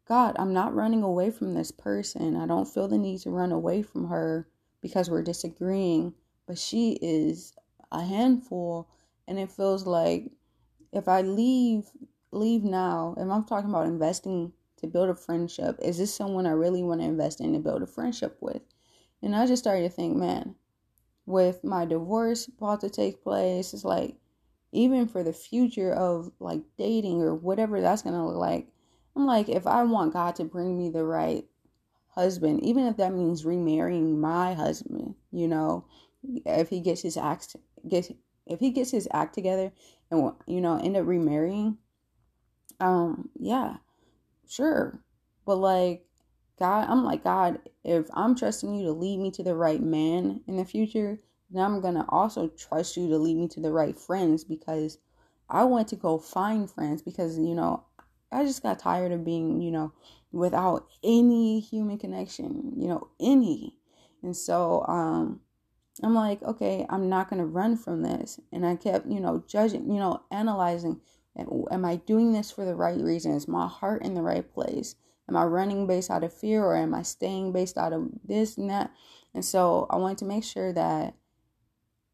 God, 0.08 0.36
I'm 0.38 0.52
not 0.52 0.74
running 0.74 1.02
away 1.02 1.30
from 1.30 1.54
this 1.54 1.70
person. 1.70 2.36
I 2.36 2.46
don't 2.46 2.68
feel 2.68 2.88
the 2.88 2.98
need 2.98 3.20
to 3.20 3.30
run 3.30 3.52
away 3.52 3.82
from 3.82 4.08
her 4.08 4.48
because 4.80 5.08
we're 5.08 5.22
disagreeing, 5.22 6.14
but 6.46 6.58
she 6.58 6.98
is 7.00 7.54
a 7.92 8.02
handful 8.02 8.88
and 9.28 9.38
it 9.38 9.50
feels 9.50 9.86
like 9.86 10.30
if 10.92 11.08
I 11.08 11.22
leave 11.22 11.84
leave 12.32 12.64
now, 12.64 13.14
if 13.16 13.28
I'm 13.28 13.44
talking 13.44 13.70
about 13.70 13.86
investing 13.86 14.52
to 14.82 14.88
build 14.88 15.08
a 15.08 15.14
friendship, 15.14 15.78
is 15.82 15.98
this 15.98 16.14
someone 16.14 16.46
I 16.46 16.50
really 16.50 16.82
want 16.82 17.00
to 17.00 17.06
invest 17.06 17.40
in 17.40 17.52
to 17.52 17.58
build 17.58 17.82
a 17.82 17.86
friendship 17.86 18.36
with? 18.40 18.62
And 19.22 19.34
I 19.34 19.46
just 19.46 19.62
started 19.62 19.82
to 19.82 19.88
think, 19.88 20.16
man, 20.16 20.56
with 21.26 21.62
my 21.62 21.84
divorce 21.84 22.48
about 22.48 22.80
to 22.80 22.90
take 22.90 23.22
place, 23.22 23.72
it's 23.72 23.84
like 23.84 24.16
even 24.72 25.06
for 25.06 25.22
the 25.22 25.32
future 25.32 25.92
of 25.92 26.32
like 26.40 26.62
dating 26.76 27.22
or 27.22 27.34
whatever 27.34 27.80
that's 27.80 28.02
gonna 28.02 28.26
look 28.26 28.36
like, 28.36 28.68
I'm 29.14 29.26
like, 29.26 29.48
if 29.48 29.66
I 29.66 29.84
want 29.84 30.12
God 30.12 30.36
to 30.36 30.44
bring 30.44 30.76
me 30.76 30.90
the 30.90 31.04
right 31.04 31.44
husband, 32.08 32.62
even 32.64 32.86
if 32.86 32.96
that 32.96 33.12
means 33.12 33.44
remarrying 33.44 34.20
my 34.20 34.54
husband, 34.54 35.14
you 35.30 35.48
know, 35.48 35.84
if 36.46 36.68
he 36.68 36.80
gets 36.80 37.02
his 37.02 37.16
act 37.16 37.56
gets 37.88 38.10
if 38.46 38.60
he 38.60 38.70
gets 38.70 38.90
his 38.90 39.08
act 39.12 39.34
together 39.34 39.72
and 40.10 40.32
you 40.46 40.60
know 40.60 40.78
end 40.78 40.96
up 40.96 41.06
remarrying, 41.06 41.78
um, 42.80 43.30
yeah, 43.38 43.76
sure, 44.48 45.00
but 45.44 45.56
like 45.56 46.04
God, 46.58 46.88
I'm 46.88 47.04
like 47.04 47.24
God, 47.24 47.60
if 47.84 48.06
I'm 48.14 48.34
trusting 48.34 48.74
you 48.74 48.84
to 48.86 48.92
lead 48.92 49.18
me 49.18 49.30
to 49.32 49.42
the 49.42 49.54
right 49.54 49.82
man 49.82 50.42
in 50.46 50.56
the 50.56 50.64
future, 50.64 51.18
then 51.50 51.64
I'm 51.64 51.80
gonna 51.80 52.06
also 52.08 52.48
trust 52.48 52.96
you 52.96 53.08
to 53.08 53.18
lead 53.18 53.36
me 53.36 53.48
to 53.48 53.60
the 53.60 53.72
right 53.72 53.98
friends 53.98 54.44
because 54.44 54.98
I 55.48 55.64
want 55.64 55.88
to 55.88 55.96
go 55.96 56.18
find 56.18 56.70
friends 56.70 57.02
because 57.02 57.38
you 57.38 57.54
know 57.54 57.84
I 58.32 58.44
just 58.44 58.62
got 58.62 58.78
tired 58.78 59.12
of 59.12 59.24
being, 59.24 59.60
you 59.60 59.70
know, 59.70 59.92
without 60.32 60.88
any 61.04 61.60
human 61.60 61.98
connection, 61.98 62.72
you 62.76 62.88
know, 62.88 63.08
any. 63.20 63.76
And 64.22 64.36
so 64.36 64.84
um 64.88 65.40
I'm 66.02 66.14
like, 66.14 66.42
okay, 66.42 66.86
I'm 66.88 67.10
not 67.10 67.28
going 67.28 67.40
to 67.40 67.46
run 67.46 67.76
from 67.76 68.02
this. 68.02 68.40
And 68.50 68.64
I 68.64 68.76
kept, 68.76 69.06
you 69.06 69.20
know, 69.20 69.44
judging, 69.46 69.92
you 69.92 70.00
know, 70.00 70.22
analyzing 70.30 71.00
am 71.36 71.84
I 71.84 71.96
doing 71.96 72.32
this 72.32 72.50
for 72.50 72.64
the 72.64 72.74
right 72.74 73.00
reason? 73.00 73.32
Is 73.32 73.48
my 73.48 73.66
heart 73.66 74.02
in 74.02 74.14
the 74.14 74.22
right 74.22 74.50
place? 74.52 74.96
Am 75.28 75.36
I 75.36 75.44
running 75.44 75.86
based 75.86 76.10
out 76.10 76.24
of 76.24 76.32
fear 76.32 76.64
or 76.64 76.76
am 76.76 76.94
I 76.94 77.02
staying 77.02 77.52
based 77.52 77.78
out 77.78 77.92
of 77.92 78.08
this 78.24 78.58
and 78.58 78.68
that? 78.70 78.90
And 79.34 79.44
so 79.44 79.86
I 79.88 79.96
wanted 79.96 80.18
to 80.18 80.24
make 80.24 80.44
sure 80.44 80.72
that 80.72 81.14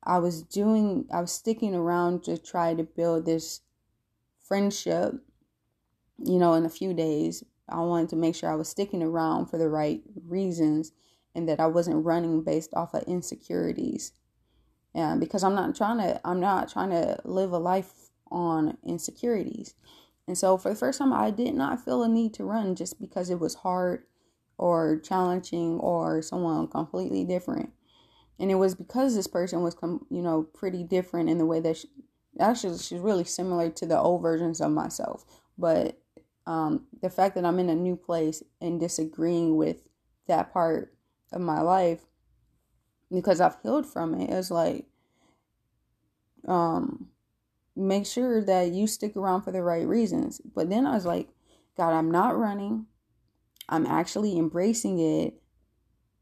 I 0.04 0.18
was 0.18 0.42
doing, 0.42 1.06
I 1.12 1.20
was 1.20 1.32
sticking 1.32 1.74
around 1.74 2.22
to 2.24 2.38
try 2.38 2.74
to 2.74 2.84
build 2.84 3.26
this 3.26 3.62
friendship 4.46 5.14
you 6.24 6.38
know, 6.38 6.54
in 6.54 6.64
a 6.64 6.70
few 6.70 6.94
days. 6.94 7.44
I 7.68 7.80
wanted 7.80 8.08
to 8.10 8.16
make 8.16 8.34
sure 8.34 8.50
I 8.50 8.56
was 8.56 8.68
sticking 8.68 9.02
around 9.02 9.46
for 9.46 9.58
the 9.58 9.68
right 9.68 10.02
reasons 10.26 10.92
and 11.34 11.48
that 11.48 11.60
I 11.60 11.66
wasn't 11.66 12.04
running 12.04 12.42
based 12.42 12.74
off 12.74 12.94
of 12.94 13.02
insecurities. 13.04 14.12
And 14.94 15.20
because 15.20 15.44
I'm 15.44 15.54
not 15.54 15.76
trying 15.76 15.98
to 15.98 16.20
I'm 16.24 16.40
not 16.40 16.72
trying 16.72 16.90
to 16.90 17.20
live 17.24 17.52
a 17.52 17.58
life 17.58 18.07
on 18.30 18.78
insecurities. 18.84 19.74
And 20.26 20.36
so 20.36 20.58
for 20.58 20.68
the 20.70 20.74
first 20.74 20.98
time 20.98 21.12
I 21.12 21.30
did 21.30 21.54
not 21.54 21.84
feel 21.84 22.02
a 22.02 22.08
need 22.08 22.34
to 22.34 22.44
run 22.44 22.74
just 22.74 23.00
because 23.00 23.30
it 23.30 23.40
was 23.40 23.56
hard 23.56 24.04
or 24.58 24.98
challenging 24.98 25.78
or 25.78 26.20
someone 26.22 26.68
completely 26.68 27.24
different. 27.24 27.70
And 28.38 28.50
it 28.50 28.56
was 28.56 28.74
because 28.74 29.14
this 29.14 29.26
person 29.26 29.62
was 29.62 29.76
you 30.10 30.22
know 30.22 30.42
pretty 30.42 30.84
different 30.84 31.30
in 31.30 31.38
the 31.38 31.46
way 31.46 31.60
that 31.60 31.78
she, 31.78 31.88
actually 32.38 32.78
she's 32.78 33.00
really 33.00 33.24
similar 33.24 33.70
to 33.70 33.86
the 33.86 33.98
old 33.98 34.22
versions 34.22 34.60
of 34.60 34.70
myself, 34.70 35.24
but 35.56 35.98
um, 36.46 36.86
the 37.02 37.10
fact 37.10 37.34
that 37.34 37.44
I'm 37.44 37.58
in 37.58 37.68
a 37.68 37.74
new 37.74 37.94
place 37.96 38.42
and 38.60 38.80
disagreeing 38.80 39.56
with 39.56 39.82
that 40.28 40.52
part 40.52 40.94
of 41.32 41.40
my 41.40 41.60
life 41.60 42.06
because 43.12 43.40
I've 43.40 43.60
healed 43.62 43.86
from 43.86 44.14
it 44.14 44.30
is 44.30 44.50
like 44.50 44.86
um 46.46 47.07
make 47.78 48.06
sure 48.06 48.42
that 48.44 48.72
you 48.72 48.86
stick 48.86 49.16
around 49.16 49.42
for 49.42 49.52
the 49.52 49.62
right 49.62 49.86
reasons. 49.86 50.40
But 50.54 50.68
then 50.68 50.86
I 50.86 50.94
was 50.94 51.06
like, 51.06 51.28
God, 51.76 51.92
I'm 51.92 52.10
not 52.10 52.36
running. 52.36 52.86
I'm 53.68 53.86
actually 53.86 54.36
embracing 54.36 54.98
it. 54.98 55.34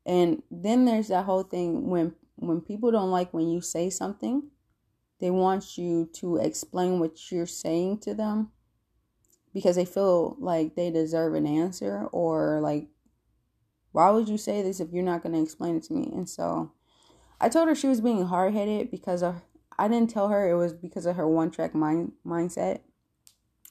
And 0.04 0.42
then 0.50 0.84
there's 0.84 1.08
that 1.08 1.24
whole 1.24 1.42
thing 1.42 1.88
when 1.88 2.14
when 2.36 2.60
people 2.60 2.90
don't 2.90 3.10
like 3.10 3.32
when 3.32 3.48
you 3.48 3.62
say 3.62 3.88
something, 3.88 4.50
they 5.20 5.30
want 5.30 5.78
you 5.78 6.08
to 6.14 6.36
explain 6.36 7.00
what 7.00 7.32
you're 7.32 7.46
saying 7.46 7.98
to 8.00 8.14
them 8.14 8.52
because 9.54 9.76
they 9.76 9.86
feel 9.86 10.36
like 10.38 10.74
they 10.74 10.90
deserve 10.90 11.34
an 11.34 11.46
answer 11.46 12.06
or 12.12 12.60
like 12.60 12.88
why 13.92 14.10
would 14.10 14.28
you 14.28 14.36
say 14.36 14.60
this 14.60 14.80
if 14.80 14.92
you're 14.92 15.02
not 15.02 15.22
going 15.22 15.34
to 15.34 15.40
explain 15.40 15.76
it 15.76 15.82
to 15.82 15.94
me 15.94 16.10
and 16.12 16.28
so 16.28 16.72
i 17.40 17.48
told 17.48 17.66
her 17.66 17.74
she 17.74 17.88
was 17.88 18.02
being 18.02 18.26
hard-headed 18.26 18.90
because 18.90 19.22
of 19.22 19.40
i 19.78 19.88
didn't 19.88 20.10
tell 20.10 20.28
her 20.28 20.48
it 20.48 20.54
was 20.54 20.72
because 20.72 21.06
of 21.06 21.16
her 21.16 21.28
one 21.28 21.50
track 21.50 21.74
mind 21.74 22.12
mindset 22.26 22.80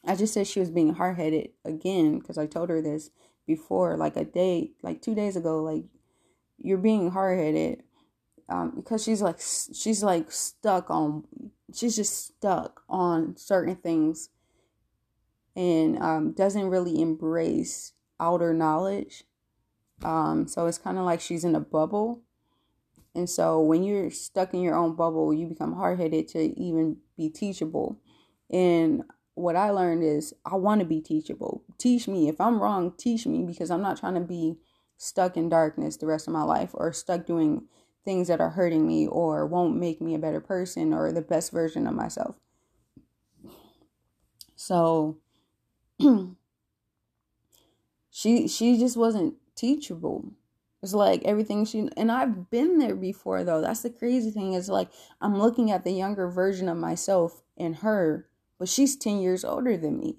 i 0.06 0.16
just 0.16 0.34
said 0.34 0.48
she 0.48 0.60
was 0.60 0.70
being 0.70 0.94
hard-headed 0.94 1.50
again 1.64 2.20
because 2.20 2.38
i 2.38 2.46
told 2.46 2.70
her 2.70 2.82
this 2.82 3.10
before 3.46 3.96
like 3.98 4.16
a 4.16 4.26
day 4.26 4.72
like 4.82 5.02
two 5.02 5.16
days 5.16 5.36
ago 5.36 5.62
like 5.62 5.84
you're 6.58 6.78
being 6.78 7.12
hard-headed 7.12 7.84
um, 8.48 8.74
because 8.76 9.04
she's 9.04 9.22
like 9.22 9.40
she's 9.40 10.04
like 10.04 10.32
stuck 10.32 10.90
on 10.90 11.24
she's 11.74 11.96
just 11.96 12.28
stuck 12.28 12.84
on 12.88 13.36
certain 13.38 13.76
things 13.76 14.30
and 15.56 15.98
um, 16.02 16.32
doesn't 16.34 16.68
really 16.70 17.02
embrace 17.02 17.94
outer 18.20 18.54
knowledge. 18.54 19.24
Um, 20.04 20.48
so 20.48 20.68
it's 20.68 20.78
kind 20.78 20.98
of 20.98 21.06
like 21.06 21.22
she's 21.22 21.44
in 21.44 21.56
a 21.56 21.60
bubble. 21.60 22.22
And 23.16 23.30
so 23.30 23.62
when 23.62 23.84
you're 23.84 24.12
stuck 24.12 24.54
in 24.54 24.62
your 24.62 24.76
own 24.76 24.96
bubble, 24.96 25.34
you 25.34 25.48
become 25.48 25.74
hard 25.74 26.00
headed 26.00 26.28
to 26.30 26.40
even 26.60 26.98
be 27.18 27.30
teachable. 27.30 28.02
And 28.52 29.04
what 29.36 29.56
I 29.56 29.70
learned 29.70 30.04
is 30.04 30.34
I 30.46 30.56
want 30.56 30.80
to 30.80 30.86
be 30.86 31.02
teachable. 31.02 31.64
Teach 31.78 32.08
me. 32.08 32.28
If 32.28 32.42
I'm 32.42 32.62
wrong, 32.62 32.94
teach 32.98 33.26
me 33.26 33.44
because 33.44 33.72
I'm 33.72 33.82
not 33.82 33.98
trying 33.98 34.16
to 34.16 34.22
be 34.22 34.58
stuck 34.98 35.38
in 35.38 35.50
darkness 35.50 35.98
the 35.98 36.06
rest 36.06 36.28
of 36.28 36.34
my 36.34 36.44
life 36.44 36.72
or 36.74 36.92
stuck 36.94 37.26
doing 37.26 37.64
things 38.04 38.28
that 38.28 38.40
are 38.40 38.52
hurting 38.52 38.88
me 38.88 39.08
or 39.08 39.46
won't 39.46 39.76
make 39.76 40.02
me 40.02 40.14
a 40.14 40.20
better 40.20 40.40
person 40.40 40.94
or 40.94 41.12
the 41.12 41.22
best 41.22 41.52
version 41.52 41.88
of 41.88 41.94
myself. 41.94 42.36
So 44.56 45.18
she 48.10 48.48
she 48.48 48.78
just 48.78 48.96
wasn't 48.96 49.36
teachable. 49.56 50.32
It's 50.86 50.94
like 50.94 51.24
everything 51.26 51.66
she 51.66 51.90
and 51.98 52.12
I've 52.12 52.52
been 52.52 52.78
there 52.78 52.96
before 52.96 53.44
though. 53.44 53.60
That's 53.60 53.82
the 53.82 53.90
crazy 53.90 54.30
thing 54.30 54.54
is 54.54 54.70
like 54.70 54.90
I'm 55.20 55.40
looking 55.40 55.72
at 55.72 55.84
the 55.84 55.92
younger 55.92 56.30
version 56.30 56.70
of 56.70 56.78
myself 56.78 57.42
and 57.58 57.78
her, 57.78 58.28
but 58.60 58.70
she's 58.70 58.96
10 58.96 59.20
years 59.20 59.44
older 59.44 59.78
than 59.78 59.98
me. 59.98 60.18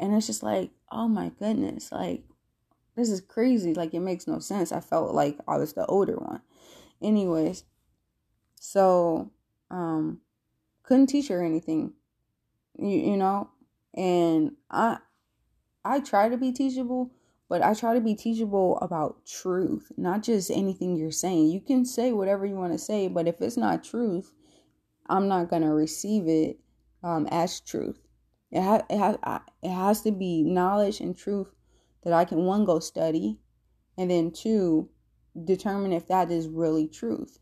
And 0.00 0.14
it's 0.14 0.26
just 0.26 0.42
like, 0.42 0.70
oh 0.90 1.06
my 1.06 1.32
goodness, 1.38 1.92
like 1.92 2.24
this 2.96 3.10
is 3.10 3.20
crazy. 3.20 3.74
Like, 3.74 3.94
it 3.94 4.00
makes 4.00 4.26
no 4.26 4.38
sense. 4.38 4.72
I 4.72 4.80
felt 4.80 5.14
like 5.14 5.38
I 5.48 5.56
was 5.56 5.72
the 5.72 5.86
older 5.86 6.16
one. 6.16 6.40
Anyways, 7.02 7.64
so, 8.54 9.30
um, 9.70 10.20
couldn't 10.82 11.08
teach 11.08 11.28
her 11.28 11.44
anything, 11.44 11.92
you, 12.78 12.88
you 12.88 13.16
know? 13.16 13.50
And 13.94 14.52
I, 14.70 14.98
I 15.84 16.00
try 16.00 16.28
to 16.28 16.36
be 16.36 16.52
teachable, 16.52 17.10
but 17.48 17.62
I 17.62 17.74
try 17.74 17.94
to 17.94 18.00
be 18.00 18.14
teachable 18.14 18.78
about 18.78 19.24
truth, 19.26 19.92
not 19.96 20.22
just 20.22 20.50
anything 20.50 20.96
you're 20.96 21.10
saying. 21.10 21.48
You 21.48 21.60
can 21.60 21.84
say 21.84 22.12
whatever 22.12 22.46
you 22.46 22.54
want 22.54 22.72
to 22.72 22.78
say, 22.78 23.08
but 23.08 23.28
if 23.28 23.40
it's 23.40 23.56
not 23.56 23.84
truth, 23.84 24.32
I'm 25.08 25.28
not 25.28 25.50
going 25.50 25.62
to 25.62 25.72
receive 25.72 26.26
it 26.26 26.58
um, 27.02 27.26
as 27.30 27.60
truth. 27.60 28.00
It, 28.50 28.62
ha- 28.62 28.86
it, 28.88 28.98
ha- 28.98 29.44
it 29.62 29.70
has 29.70 30.02
to 30.02 30.12
be 30.12 30.42
knowledge 30.42 31.00
and 31.00 31.16
truth 31.16 31.48
that 32.02 32.12
I 32.12 32.24
can, 32.24 32.44
one, 32.44 32.64
go 32.64 32.78
study, 32.78 33.38
and 33.98 34.10
then 34.10 34.30
two, 34.30 34.88
determine 35.44 35.92
if 35.92 36.06
that 36.08 36.30
is 36.30 36.48
really 36.48 36.88
truth. 36.88 37.38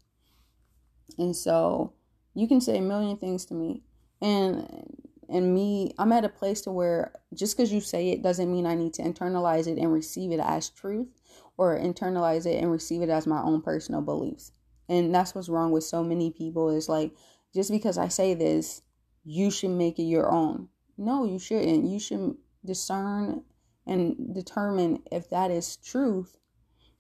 And 1.19 1.37
so 1.37 1.93
you 2.35 2.49
can 2.49 2.61
say 2.61 2.79
a 2.79 2.83
million 2.83 3.17
things 3.19 3.45
to 3.47 3.55
me. 3.55 3.83
And 4.21 5.02
and 5.33 5.55
me 5.55 5.93
i'm 5.99 6.13
at 6.13 6.25
a 6.25 6.29
place 6.29 6.61
to 6.61 6.71
where 6.71 7.13
just 7.35 7.57
because 7.57 7.73
you 7.73 7.81
say 7.81 8.11
it 8.11 8.23
doesn't 8.23 8.53
mean 8.53 8.67
i 8.67 8.75
need 8.75 8.93
to 8.95 9.03
internalize 9.03 9.67
it 9.67 9.79
and 9.79 9.93
receive 9.93 10.31
it 10.31 10.41
as 10.41 10.69
truth 10.71 11.09
or 11.57 11.79
internalize 11.79 12.47
it 12.47 12.61
and 12.61 12.71
receive 12.71 13.03
it 13.03 13.09
as 13.09 13.27
my 13.27 13.41
own 13.41 13.61
personal 13.63 14.01
beliefs. 14.01 14.53
And 14.89 15.15
that's 15.15 15.35
what's 15.35 15.49
wrong 15.49 15.71
with 15.71 15.85
so 15.85 16.03
many 16.03 16.31
people 16.31 16.71
is 16.71 16.89
like 16.89 17.13
just 17.55 17.71
because 17.71 17.99
i 17.99 18.09
say 18.09 18.35
this 18.35 18.83
you 19.25 19.51
should 19.51 19.71
make 19.71 19.99
it 19.99 20.05
your 20.05 20.31
own. 20.33 20.69
No 20.99 21.25
you 21.25 21.39
shouldn't. 21.39 21.89
You 21.89 22.01
should 22.01 22.37
discern 22.65 23.45
and 23.87 24.35
determine 24.35 25.03
if 25.11 25.31
that 25.31 25.51
is 25.51 25.77
truth 25.77 26.37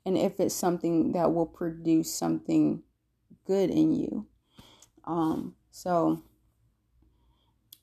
and 0.07 0.17
if 0.17 0.39
it's 0.39 0.55
something 0.55 1.13
that 1.13 1.33
will 1.33 1.47
produce 1.47 2.13
something 2.15 2.83
good 3.47 3.71
in 3.71 3.93
you. 3.93 4.27
Um 5.05 5.57
so 5.71 6.23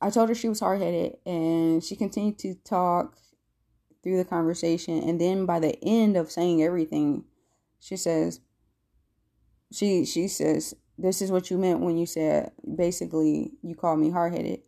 I 0.01 0.09
told 0.09 0.29
her 0.29 0.35
she 0.35 0.49
was 0.49 0.62
hard 0.62 0.81
headed, 0.81 1.17
and 1.25 1.83
she 1.83 1.95
continued 1.95 2.39
to 2.39 2.55
talk 2.55 3.17
through 4.01 4.17
the 4.17 4.25
conversation. 4.25 5.03
And 5.03 5.19
then 5.19 5.45
by 5.45 5.59
the 5.59 5.77
end 5.83 6.15
of 6.15 6.31
saying 6.31 6.63
everything, 6.63 7.25
she 7.79 7.97
says, 7.97 8.39
she 9.71 10.05
she 10.05 10.27
says, 10.27 10.73
"This 10.97 11.21
is 11.21 11.31
what 11.31 11.51
you 11.51 11.57
meant 11.57 11.81
when 11.81 11.97
you 11.97 12.05
said 12.05 12.51
basically 12.75 13.53
you 13.62 13.75
called 13.75 13.99
me 13.99 14.09
hard 14.09 14.33
headed." 14.33 14.62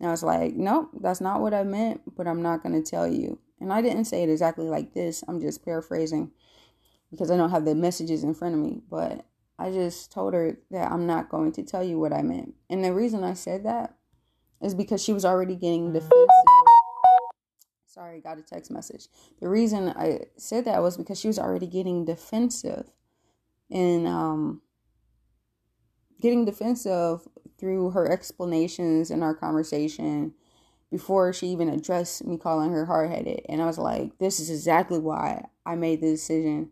And 0.00 0.08
I 0.08 0.10
was 0.10 0.22
like, 0.22 0.54
"Nope, 0.54 0.90
that's 1.00 1.20
not 1.20 1.40
what 1.40 1.54
I 1.54 1.64
meant, 1.64 2.02
but 2.16 2.26
I'm 2.26 2.42
not 2.42 2.62
gonna 2.62 2.82
tell 2.82 3.06
you." 3.06 3.38
And 3.60 3.72
I 3.72 3.82
didn't 3.82 4.06
say 4.06 4.22
it 4.22 4.30
exactly 4.30 4.68
like 4.68 4.94
this. 4.94 5.22
I'm 5.28 5.40
just 5.40 5.64
paraphrasing 5.64 6.32
because 7.10 7.30
I 7.30 7.36
don't 7.36 7.50
have 7.50 7.64
the 7.64 7.74
messages 7.74 8.24
in 8.24 8.34
front 8.34 8.54
of 8.54 8.60
me. 8.60 8.82
But 8.88 9.26
I 9.58 9.70
just 9.70 10.12
told 10.12 10.34
her 10.34 10.58
that 10.70 10.92
I'm 10.92 11.06
not 11.06 11.28
going 11.28 11.52
to 11.52 11.62
tell 11.62 11.82
you 11.82 11.98
what 11.98 12.12
I 12.12 12.22
meant. 12.22 12.54
And 12.70 12.84
the 12.84 12.94
reason 12.94 13.24
I 13.24 13.34
said 13.34 13.64
that 13.64 13.97
is 14.62 14.74
because 14.74 15.02
she 15.02 15.12
was 15.12 15.24
already 15.24 15.56
getting 15.56 15.92
defensive. 15.92 16.28
Sorry, 17.86 18.20
got 18.20 18.38
a 18.38 18.42
text 18.42 18.70
message. 18.70 19.08
The 19.40 19.48
reason 19.48 19.88
I 19.88 20.20
said 20.36 20.64
that 20.66 20.82
was 20.82 20.96
because 20.96 21.18
she 21.18 21.28
was 21.28 21.38
already 21.38 21.66
getting 21.66 22.04
defensive 22.04 22.90
and 23.70 24.06
um 24.06 24.62
getting 26.20 26.44
defensive 26.44 27.26
through 27.58 27.90
her 27.90 28.10
explanations 28.10 29.10
in 29.10 29.22
our 29.22 29.34
conversation 29.34 30.34
before 30.90 31.32
she 31.32 31.48
even 31.48 31.68
addressed 31.68 32.24
me 32.24 32.38
calling 32.38 32.72
her 32.72 32.86
hard 32.86 33.10
headed. 33.10 33.42
And 33.48 33.60
I 33.60 33.66
was 33.66 33.78
like, 33.78 34.18
this 34.18 34.40
is 34.40 34.48
exactly 34.50 34.98
why 34.98 35.46
I 35.66 35.74
made 35.74 36.00
the 36.00 36.10
decision 36.10 36.70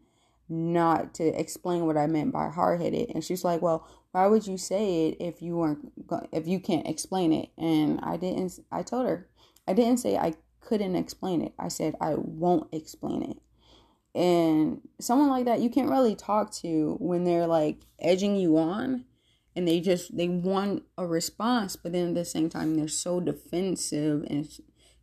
not 0.49 1.13
to 1.15 1.25
explain 1.39 1.87
what 1.87 1.97
I 1.97 2.07
meant 2.07 2.33
by 2.33 2.49
hard 2.49 2.81
headed. 2.81 3.11
And 3.15 3.23
she's 3.23 3.45
like, 3.45 3.61
well, 3.61 3.87
why 4.17 4.27
would 4.27 4.47
you 4.47 4.57
say 4.57 5.09
it 5.09 5.19
if 5.21 5.43
you 5.43 5.59
weren't 5.59 5.93
if 6.33 6.49
you 6.49 6.59
can't 6.59 6.89
explain 6.89 7.35
it? 7.35 7.51
And 7.59 8.01
i 8.03 8.17
didn't 8.17 8.59
i 8.73 8.83
told 8.83 9.07
her 9.07 9.29
i 9.69 9.75
didn't 9.75 9.99
say 9.99 10.17
i 10.17 10.33
couldn't 10.63 10.97
explain 10.97 11.43
it. 11.43 11.53
I 11.59 11.69
said 11.69 11.97
i 12.01 12.15
won't 12.15 12.73
explain 12.73 13.23
it. 13.23 13.37
And 14.19 14.81
someone 14.99 15.29
like 15.29 15.45
that 15.45 15.61
you 15.61 15.69
can't 15.69 15.91
really 15.91 16.15
talk 16.15 16.51
to 16.63 16.97
when 16.99 17.25
they're 17.25 17.47
like 17.47 17.83
edging 18.01 18.37
you 18.37 18.57
on 18.57 19.05
and 19.55 19.69
they 19.69 19.81
just 19.81 20.17
they 20.17 20.29
want 20.29 20.85
a 20.97 21.07
response 21.07 21.77
but 21.77 21.93
then 21.93 22.09
at 22.09 22.15
the 22.15 22.25
same 22.25 22.49
time 22.49 22.75
they're 22.75 22.89
so 22.89 23.21
defensive 23.21 24.25
and 24.31 24.49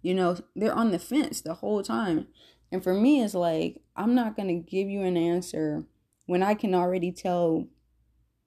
you 0.01 0.15
know 0.15 0.37
they're 0.55 0.73
on 0.73 0.89
the 0.89 0.97
fence 0.97 1.39
the 1.39 1.53
whole 1.53 1.83
time. 1.83 2.29
And 2.71 2.83
for 2.83 2.95
me 2.95 3.21
it's 3.21 3.35
like 3.35 3.79
i'm 3.95 4.15
not 4.15 4.35
going 4.35 4.47
to 4.47 4.71
give 4.71 4.89
you 4.89 5.03
an 5.03 5.17
answer 5.17 5.83
when 6.25 6.41
i 6.41 6.55
can 6.55 6.73
already 6.73 7.11
tell 7.11 7.67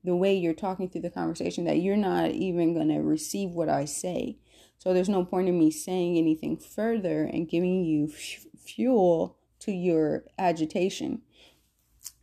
the 0.07 0.17
way 0.17 0.35
you're 0.35 0.55
talking 0.55 0.89
through 0.89 1.03
the 1.03 1.11
conversation 1.11 1.65
that 1.65 1.81
you're 1.81 1.97
not 1.97 2.31
even 2.31 2.73
going 2.73 2.89
to 2.89 3.01
receive 3.01 3.51
what 3.51 3.69
I 3.69 3.85
say. 3.85 4.39
So 4.79 4.95
there's 4.95 5.09
no 5.09 5.25
point 5.25 5.49
in 5.49 5.59
me 5.59 5.71
saying 5.71 6.17
anything 6.17 6.57
further 6.57 7.25
and 7.25 7.49
giving 7.49 7.85
you 7.85 8.09
f- 8.13 8.47
fuel 8.57 9.37
to 9.61 9.73
your 9.73 10.25
agitation. 10.39 11.23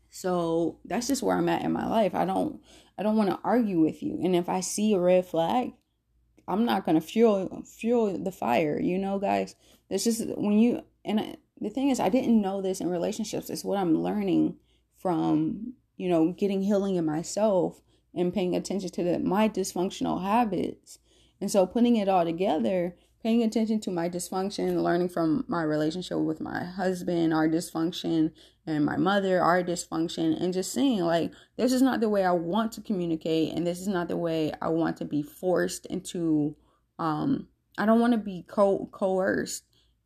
So 0.09 0.79
that's 0.85 1.07
just 1.07 1.21
where 1.21 1.37
I'm 1.37 1.49
at 1.49 1.63
in 1.63 1.73
my 1.73 1.87
life. 1.87 2.15
I 2.15 2.25
don't 2.25 2.61
I 2.97 3.03
don't 3.03 3.17
want 3.17 3.31
to 3.31 3.39
argue 3.43 3.81
with 3.81 4.01
you. 4.01 4.19
And 4.23 4.35
if 4.35 4.47
I 4.47 4.61
see 4.61 4.93
a 4.93 4.99
red 4.99 5.25
flag, 5.25 5.73
I'm 6.47 6.63
not 6.63 6.85
going 6.85 6.95
to 6.95 7.05
fuel 7.05 7.63
fuel 7.65 8.17
the 8.17 8.31
fire, 8.31 8.79
you 8.79 8.97
know, 8.97 9.19
guys. 9.19 9.55
It's 9.89 10.05
just 10.05 10.25
when 10.37 10.57
you 10.57 10.83
and 11.03 11.19
I, 11.19 11.35
the 11.59 11.69
thing 11.69 11.89
is 11.89 11.99
I 11.99 12.09
didn't 12.09 12.41
know 12.41 12.61
this 12.61 12.79
in 12.79 12.87
relationships. 12.87 13.49
It's 13.49 13.65
what 13.65 13.77
I'm 13.77 14.01
learning 14.01 14.55
from 14.95 15.73
you 15.97 16.09
know, 16.09 16.31
getting 16.31 16.63
healing 16.63 16.95
in 16.95 17.05
myself 17.05 17.81
and 18.13 18.33
paying 18.33 18.55
attention 18.55 18.89
to 18.89 19.03
the, 19.03 19.19
my 19.19 19.49
dysfunctional 19.49 20.21
habits. 20.21 20.99
And 21.41 21.51
so 21.51 21.65
putting 21.65 21.95
it 21.95 22.07
all 22.07 22.23
together, 22.23 22.95
paying 23.21 23.43
attention 23.43 23.79
to 23.81 23.91
my 23.91 24.09
dysfunction, 24.09 24.83
learning 24.83 25.09
from 25.09 25.45
my 25.47 25.63
relationship 25.63 26.17
with 26.17 26.41
my 26.41 26.63
husband, 26.63 27.33
our 27.33 27.47
dysfunction, 27.47 28.31
and 28.65 28.85
my 28.85 28.97
mother, 28.97 29.41
our 29.41 29.63
dysfunction, 29.63 30.41
and 30.41 30.53
just 30.53 30.73
seeing 30.73 31.01
like 31.01 31.31
this 31.57 31.73
is 31.73 31.81
not 31.81 31.99
the 31.99 32.09
way 32.09 32.23
I 32.23 32.31
want 32.31 32.71
to 32.73 32.81
communicate, 32.81 33.53
and 33.53 33.65
this 33.65 33.79
is 33.79 33.87
not 33.87 34.07
the 34.07 34.17
way 34.17 34.51
I 34.61 34.69
want 34.69 34.97
to 34.97 35.05
be 35.05 35.21
forced 35.21 35.85
into. 35.87 36.55
Um, 36.99 37.47
I 37.77 37.85
don't 37.85 37.99
want 37.99 38.13
to 38.13 38.19
be 38.19 38.45
co- 38.47 38.87
coerced 38.91 39.63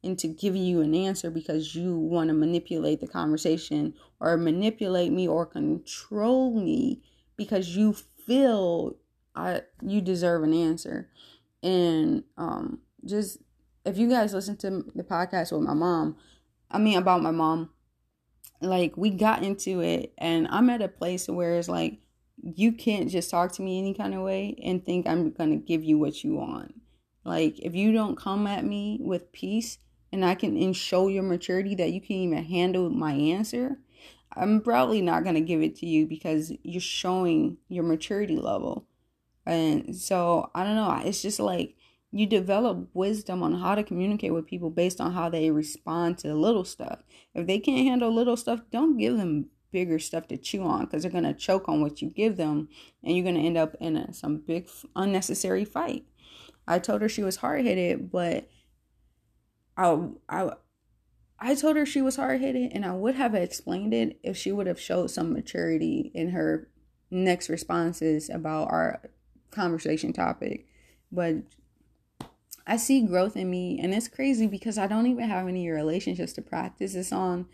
into 0.08 0.28
giving 0.28 0.63
you 0.63 0.82
an 0.82 0.96
answer 0.96 1.30
because 1.30 1.76
you 1.76 1.96
want 1.96 2.30
to 2.30 2.34
manipulate 2.34 3.02
the 3.02 3.08
conversation 3.08 3.93
or 4.20 4.38
manipulate 4.38 5.12
me 5.12 5.28
or 5.28 5.46
control 5.46 6.60
me 6.60 7.04
because 7.36 7.76
you 7.76 7.93
feel 7.93 8.96
I 9.36 9.62
you 9.82 10.02
deserve 10.02 10.43
an 10.43 10.54
answer. 10.54 11.10
And 11.62 12.24
um 12.38 12.80
just 13.06 13.38
if 13.86 13.98
you 13.98 14.10
guys 14.10 14.34
listen 14.34 14.58
to 14.58 14.86
the 14.96 15.04
podcast 15.04 15.52
with 15.52 15.62
my 15.62 15.74
mom, 15.74 16.15
I 16.72 16.80
mean 16.80 16.98
about 16.98 17.22
my 17.22 17.32
mom, 17.32 17.70
like 18.62 18.98
we 18.98 19.12
got 19.12 19.43
into 19.43 19.82
it 19.82 20.13
and 20.17 20.48
I'm 20.50 20.70
at 20.70 20.82
a 20.82 20.88
place 20.88 21.28
where 21.28 21.58
it's 21.58 21.70
like 21.70 22.00
you 22.41 22.72
can't 22.72 23.10
just 23.10 23.30
talk 23.30 23.52
to 23.54 23.62
me 23.62 23.80
any 23.80 23.93
kind 23.93 24.13
of 24.13 24.22
way 24.22 24.56
and 24.63 24.86
think 24.86 25.08
I'm 25.08 25.32
going 25.32 25.50
to 25.50 25.65
give 25.65 25.84
you 25.84 25.98
what 25.98 26.24
you 26.24 26.36
want. 26.36 26.76
Like 27.24 27.60
if 27.60 27.76
you 27.76 27.91
don't 27.91 28.17
come 28.17 28.48
at 28.48 28.63
me 28.63 29.00
with 29.02 29.32
peace, 29.32 29.80
and 30.12 30.26
I 30.26 30.36
can 30.36 30.58
and 30.58 30.76
show 30.76 31.08
your 31.08 31.24
maturity 31.24 31.76
that 31.76 31.91
you 31.91 32.02
can 32.02 32.15
even 32.15 32.43
handle 32.43 32.89
my 32.89 33.13
answer, 33.13 33.78
I'm 34.36 34.62
probably 34.62 35.02
not 35.02 35.24
gonna 35.24 35.41
give 35.41 35.62
it 35.62 35.76
to 35.78 35.86
you 35.86 36.06
because 36.06 36.52
you're 36.63 36.82
showing 36.82 37.58
your 37.70 37.84
maturity 37.84 38.38
level. 38.38 38.86
And 39.46 39.96
so 39.96 40.52
I 40.54 40.63
don't 40.63 40.76
know, 40.76 41.02
it's 41.04 41.22
just 41.22 41.39
like 41.39 41.76
you 42.12 42.26
develop 42.26 42.89
wisdom 42.93 43.43
on 43.43 43.54
how 43.54 43.76
to 43.76 43.84
communicate 43.84 44.34
with 44.34 44.46
people 44.46 44.70
based 44.70 45.02
on 45.02 45.13
how 45.13 45.30
they 45.30 45.52
respond 45.52 46.17
to 46.20 46.34
little 46.34 46.63
stuff. 46.63 47.04
If 47.34 47.48
they 47.48 47.60
can't 47.60 47.88
handle 47.88 48.13
little 48.13 48.38
stuff, 48.38 48.62
don't 48.72 48.98
give 48.98 49.17
them 49.17 49.48
bigger 49.72 50.00
stuff 50.00 50.28
to 50.28 50.38
chew 50.38 50.63
on 50.63 50.86
because 50.86 51.04
they're 51.04 51.12
going 51.12 51.24
to 51.24 51.34
choke 51.34 51.67
on 51.67 51.82
what 51.82 52.02
you 52.02 52.10
give 52.10 52.38
them 52.38 52.70
and 53.04 53.15
you're 53.15 53.24
going 53.24 53.36
to 53.36 53.41
end 53.41 53.58
up 53.58 53.76
in 53.80 53.98
a, 53.98 54.13
some 54.13 54.38
big 54.38 54.70
unnecessary 54.96 55.65
fight. 55.65 56.06
I 56.67 56.80
told 56.80 57.02
her 57.02 57.10
she 57.10 57.24
was 57.24 57.38
hard 57.38 57.65
headed, 57.65 58.12
but 58.12 58.50
I 59.78 60.10
I 60.28 60.52
I 61.40 61.56
told 61.56 61.78
her 61.78 61.86
she 61.86 62.02
was 62.02 62.16
hard 62.16 62.42
headed, 62.42 62.72
and 62.74 62.84
I 62.84 62.94
would 62.94 63.16
have 63.16 63.36
explained 63.36 63.94
it 63.94 64.20
if 64.24 64.36
she 64.36 64.52
would 64.52 64.68
have 64.68 64.80
showed 64.80 65.12
some 65.12 65.34
maturity 65.34 66.12
in 66.13 66.32
her 66.32 66.68
next 67.12 67.48
responses 67.48 68.30
about 68.30 68.72
our 68.72 69.02
conversation 69.52 70.13
topic. 70.13 70.68
But 71.12 71.36
I 72.66 72.78
see 72.78 73.02
growth 73.02 73.38
in 73.38 73.50
me, 73.50 73.80
and 73.80 73.94
it's 73.94 74.08
crazy 74.08 74.48
because 74.48 74.78
I 74.78 74.88
don't 74.88 75.08
even 75.08 75.30
have 75.30 75.48
any 75.48 75.70
relationships 75.70 76.34
to 76.34 76.42
practice 76.42 76.94
this 76.94 77.12
on 77.12 77.46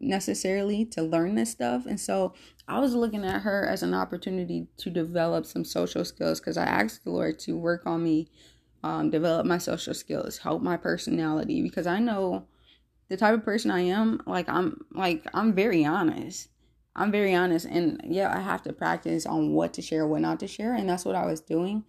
necessarily 0.00 0.84
to 0.84 1.02
learn 1.02 1.34
this 1.34 1.50
stuff. 1.50 1.86
And 1.86 1.98
so 1.98 2.34
I 2.66 2.78
was 2.80 2.94
looking 2.94 3.24
at 3.24 3.42
her 3.42 3.66
as 3.66 3.82
an 3.82 3.94
opportunity 3.94 4.66
to 4.78 4.90
develop 4.90 5.46
some 5.46 5.64
social 5.64 6.04
skills 6.04 6.40
because 6.40 6.58
I 6.58 6.64
asked 6.64 7.04
the 7.04 7.10
Lord 7.10 7.38
to 7.40 7.56
work 7.56 7.86
on 7.86 8.02
me 8.02 8.28
um, 8.82 9.10
develop 9.10 9.46
my 9.46 9.58
social 9.58 9.94
skills, 9.94 10.38
help 10.38 10.62
my 10.62 10.76
personality, 10.76 11.62
because 11.62 11.86
I 11.86 11.98
know 11.98 12.46
the 13.08 13.16
type 13.16 13.34
of 13.34 13.44
person 13.44 13.70
I 13.70 13.80
am, 13.80 14.20
like 14.26 14.48
I'm 14.48 14.84
like 14.92 15.26
I'm 15.34 15.54
very 15.54 15.84
honest. 15.84 16.48
I'm 16.94 17.12
very 17.12 17.34
honest 17.34 17.64
and 17.64 18.00
yeah, 18.04 18.36
I 18.36 18.40
have 18.40 18.62
to 18.62 18.72
practice 18.72 19.24
on 19.24 19.52
what 19.52 19.72
to 19.74 19.82
share, 19.82 20.06
what 20.06 20.20
not 20.20 20.40
to 20.40 20.48
share, 20.48 20.74
and 20.74 20.88
that's 20.88 21.04
what 21.04 21.14
I 21.14 21.26
was 21.26 21.40
doing. 21.40 21.84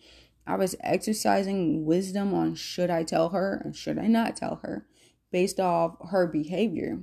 I 0.45 0.55
was 0.55 0.75
exercising 0.81 1.85
wisdom 1.85 2.33
on 2.33 2.55
should 2.55 2.89
I 2.89 3.03
tell 3.03 3.29
her 3.29 3.61
and 3.63 3.75
should 3.75 3.99
I 3.99 4.07
not 4.07 4.35
tell 4.35 4.59
her 4.63 4.85
based 5.31 5.59
off 5.59 5.97
her 6.09 6.25
behavior. 6.27 6.99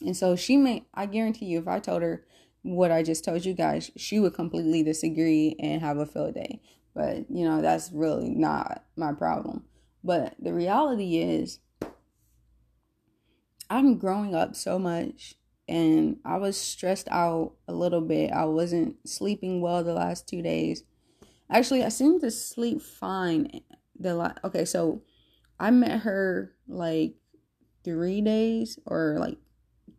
And 0.00 0.16
so 0.16 0.36
she 0.36 0.56
may 0.56 0.84
I 0.94 1.06
guarantee 1.06 1.46
you 1.46 1.58
if 1.58 1.68
I 1.68 1.78
told 1.80 2.02
her 2.02 2.24
what 2.62 2.90
I 2.90 3.02
just 3.02 3.24
told 3.24 3.44
you 3.44 3.52
guys, 3.52 3.90
she 3.96 4.18
would 4.18 4.34
completely 4.34 4.82
disagree 4.82 5.56
and 5.58 5.82
have 5.82 5.98
a 5.98 6.06
field 6.06 6.34
day. 6.34 6.60
But, 6.94 7.30
you 7.30 7.44
know, 7.44 7.60
that's 7.60 7.90
really 7.92 8.30
not 8.30 8.84
my 8.96 9.12
problem. 9.12 9.64
But 10.02 10.34
the 10.38 10.52
reality 10.54 11.18
is 11.18 11.58
I'm 13.68 13.98
growing 13.98 14.34
up 14.34 14.54
so 14.54 14.78
much 14.78 15.34
and 15.66 16.18
I 16.24 16.36
was 16.36 16.60
stressed 16.60 17.08
out 17.10 17.54
a 17.66 17.72
little 17.72 18.02
bit. 18.02 18.30
I 18.30 18.44
wasn't 18.44 19.08
sleeping 19.08 19.60
well 19.60 19.82
the 19.82 19.94
last 19.94 20.28
2 20.28 20.42
days. 20.42 20.84
Actually, 21.50 21.82
I 21.82 21.88
seemed 21.88 22.20
to 22.20 22.30
sleep 22.30 22.80
fine 22.80 23.62
the 23.98 24.14
last 24.14 24.38
Okay, 24.44 24.64
so 24.64 25.02
I 25.58 25.70
met 25.70 26.00
her 26.00 26.54
like 26.68 27.14
3 27.82 28.20
days 28.20 28.78
or 28.86 29.16
like 29.18 29.38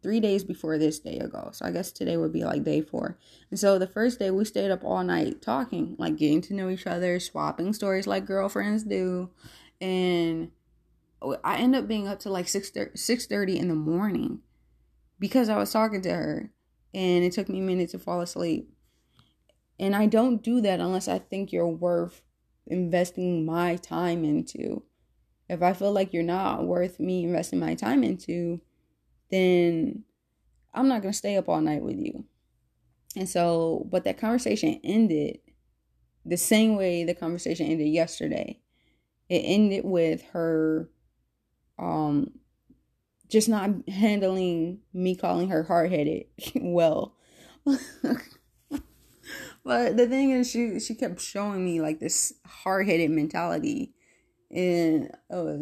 three 0.06 0.20
days 0.20 0.44
before 0.44 0.78
this 0.78 1.00
day 1.00 1.18
ago. 1.18 1.50
So 1.52 1.66
I 1.66 1.72
guess 1.72 1.92
today 1.92 2.16
would 2.16 2.32
be 2.32 2.44
like 2.44 2.64
day 2.64 2.80
four. 2.80 3.18
And 3.50 3.60
so 3.60 3.80
the 3.80 3.88
first 3.88 4.20
day 4.20 4.30
we 4.30 4.46
stayed 4.46 4.70
up 4.70 4.84
all 4.84 5.04
night 5.04 5.42
talking, 5.42 5.96
like 5.98 6.16
getting 6.16 6.42
to 6.42 6.54
know 6.54 6.70
each 6.70 6.86
other, 6.86 7.20
swapping 7.20 7.74
stories 7.74 8.06
like 8.06 8.28
girlfriends 8.28 8.84
do. 8.84 9.32
And 9.82 10.52
I 11.44 11.58
end 11.58 11.76
up 11.76 11.88
being 11.88 12.08
up 12.08 12.20
to 12.20 12.30
like 12.30 12.48
6 12.48 12.70
30 12.70 13.58
in 13.58 13.68
the 13.68 13.74
morning 13.74 14.42
because 15.18 15.50
I 15.50 15.58
was 15.58 15.72
talking 15.72 16.04
to 16.04 16.14
her 16.14 16.52
and 16.94 17.24
it 17.24 17.32
took 17.34 17.50
me 17.50 17.58
a 17.58 17.64
minute 17.64 17.90
to 17.90 17.98
fall 17.98 18.22
asleep. 18.22 18.70
And 19.80 19.96
I 19.96 20.06
don't 20.06 20.44
do 20.44 20.62
that 20.62 20.80
unless 20.80 21.08
I 21.08 21.18
think 21.18 21.52
you're 21.52 21.68
worth 21.68 22.22
investing 22.68 23.44
my 23.44 23.78
time 23.78 24.24
into. 24.24 24.84
If 25.50 25.64
I 25.64 25.74
feel 25.74 25.92
like 25.92 26.14
you're 26.14 26.22
not 26.22 26.68
worth 26.68 27.00
me 27.00 27.24
investing 27.24 27.60
my 27.60 27.74
time 27.74 28.04
into, 28.04 28.62
then 29.32 30.04
I'm 30.74 30.88
not 30.88 31.02
going 31.02 31.12
to 31.12 31.18
stay 31.18 31.38
up 31.38 31.50
all 31.50 31.62
night 31.62 31.82
with 31.82 31.98
you. 31.98 32.26
And 33.16 33.30
so, 33.30 33.88
but 33.90 34.04
that 34.04 34.18
conversation 34.18 34.80
ended 34.84 35.40
the 36.26 36.38
same 36.38 36.76
way 36.76 37.04
the 37.04 37.14
conversation 37.14 37.68
ended 37.68 37.88
yesterday. 37.88 38.60
It 39.30 39.40
ended 39.40 39.86
with 39.86 40.24
her 40.34 40.90
um 41.78 42.32
just 43.30 43.50
not 43.50 43.70
handling 43.90 44.80
me 44.94 45.16
calling 45.16 45.50
her 45.50 45.64
hard-headed 45.64 46.26
well. 46.56 47.16
but 47.66 48.22
the 49.98 50.08
thing 50.08 50.32
is 50.32 50.50
she 50.50 50.80
she 50.80 50.94
kept 50.94 51.20
showing 51.20 51.66
me 51.66 51.82
like 51.82 52.00
this 52.00 52.34
hard-headed 52.46 53.10
mentality 53.10 53.94
and 54.52 55.10
uh, 55.32 55.56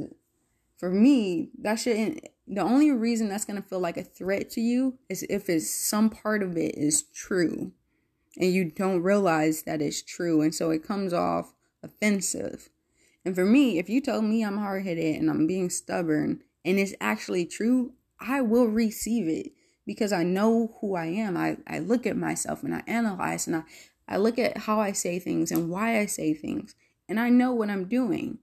for 0.78 0.90
me 0.90 1.50
that 1.62 1.76
shouldn't 1.76 2.28
the 2.48 2.62
only 2.62 2.92
reason 2.92 3.30
that's 3.30 3.46
going 3.46 3.62
to 3.62 3.68
feel 3.68 3.80
like 3.80 3.98
a 3.98 4.04
threat 4.04 4.50
to 4.52 4.62
you 4.62 4.98
is 5.10 5.24
if 5.30 5.50
it's 5.50 5.70
some 5.70 6.10
part 6.10 6.44
of 6.44 6.58
it 6.58 6.76
is 6.76 7.04
true 7.04 7.72
and 8.38 8.52
you 8.52 8.66
don't 8.66 9.02
realize 9.02 9.64
that 9.64 9.82
it's 9.82 10.02
true 10.02 10.42
and 10.42 10.54
so 10.54 10.70
it 10.72 10.86
comes 10.86 11.14
off 11.14 11.54
offensive. 11.82 12.70
And 13.26 13.36
for 13.36 13.46
me 13.46 13.80
if 13.80 13.90
you 13.90 14.02
tell 14.02 14.22
me 14.22 14.44
i'm 14.44 14.58
hard-headed 14.58 15.16
and 15.16 15.30
i'm 15.30 15.48
being 15.48 15.70
stubborn 15.70 16.42
and 16.66 16.78
it's 16.78 16.94
actually 17.00 17.46
true 17.46 17.94
i 18.20 18.42
will 18.42 18.66
receive 18.68 19.28
it 19.28 19.54
because 19.86 20.12
i 20.12 20.24
know 20.24 20.76
who 20.82 20.96
i 20.96 21.06
am. 21.06 21.38
I, 21.38 21.58
I 21.66 21.80
look 21.80 22.06
at 22.06 22.18
myself 22.18 22.64
and 22.64 22.76
i 22.76 22.84
analyze 22.88 23.48
and 23.48 23.56
I, 23.58 23.64
I 24.08 24.18
look 24.18 24.38
at 24.38 24.58
how 24.58 24.82
i 24.82 24.92
say 24.92 25.20
things 25.20 25.52
and 25.52 25.70
why 25.70 26.00
i 26.00 26.06
say 26.06 26.34
things 26.34 26.76
and 27.08 27.20
i 27.20 27.30
know 27.30 27.54
what 27.54 27.70
i'm 27.70 27.86
doing. 27.86 28.40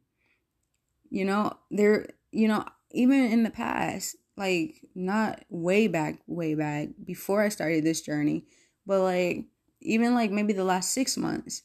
You 1.10 1.26
know 1.26 1.58
there 1.70 2.06
you 2.32 2.48
know 2.48 2.64
even 2.90 3.30
in 3.32 3.42
the 3.42 3.50
past, 3.50 4.16
like 4.36 4.86
not 4.94 5.44
way 5.48 5.86
back, 5.86 6.20
way 6.26 6.54
back 6.54 6.88
before 7.04 7.42
I 7.42 7.48
started 7.48 7.84
this 7.84 8.00
journey, 8.00 8.44
but 8.86 9.00
like 9.00 9.44
even 9.80 10.14
like 10.14 10.30
maybe 10.30 10.52
the 10.52 10.64
last 10.64 10.92
six 10.92 11.16
months, 11.16 11.62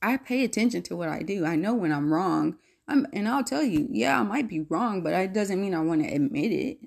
I 0.00 0.16
pay 0.16 0.44
attention 0.44 0.82
to 0.82 0.96
what 0.96 1.08
I 1.08 1.22
do. 1.22 1.44
I 1.44 1.56
know 1.56 1.74
when 1.74 1.92
I'm 1.92 2.12
wrong. 2.12 2.56
I'm, 2.88 3.06
and 3.12 3.28
I'll 3.28 3.44
tell 3.44 3.62
you, 3.62 3.88
yeah, 3.90 4.18
I 4.18 4.22
might 4.22 4.48
be 4.48 4.60
wrong, 4.60 5.02
but 5.02 5.12
it 5.12 5.32
doesn't 5.32 5.60
mean 5.60 5.74
I 5.74 5.80
want 5.80 6.02
to 6.02 6.12
admit 6.12 6.52
it. 6.52 6.78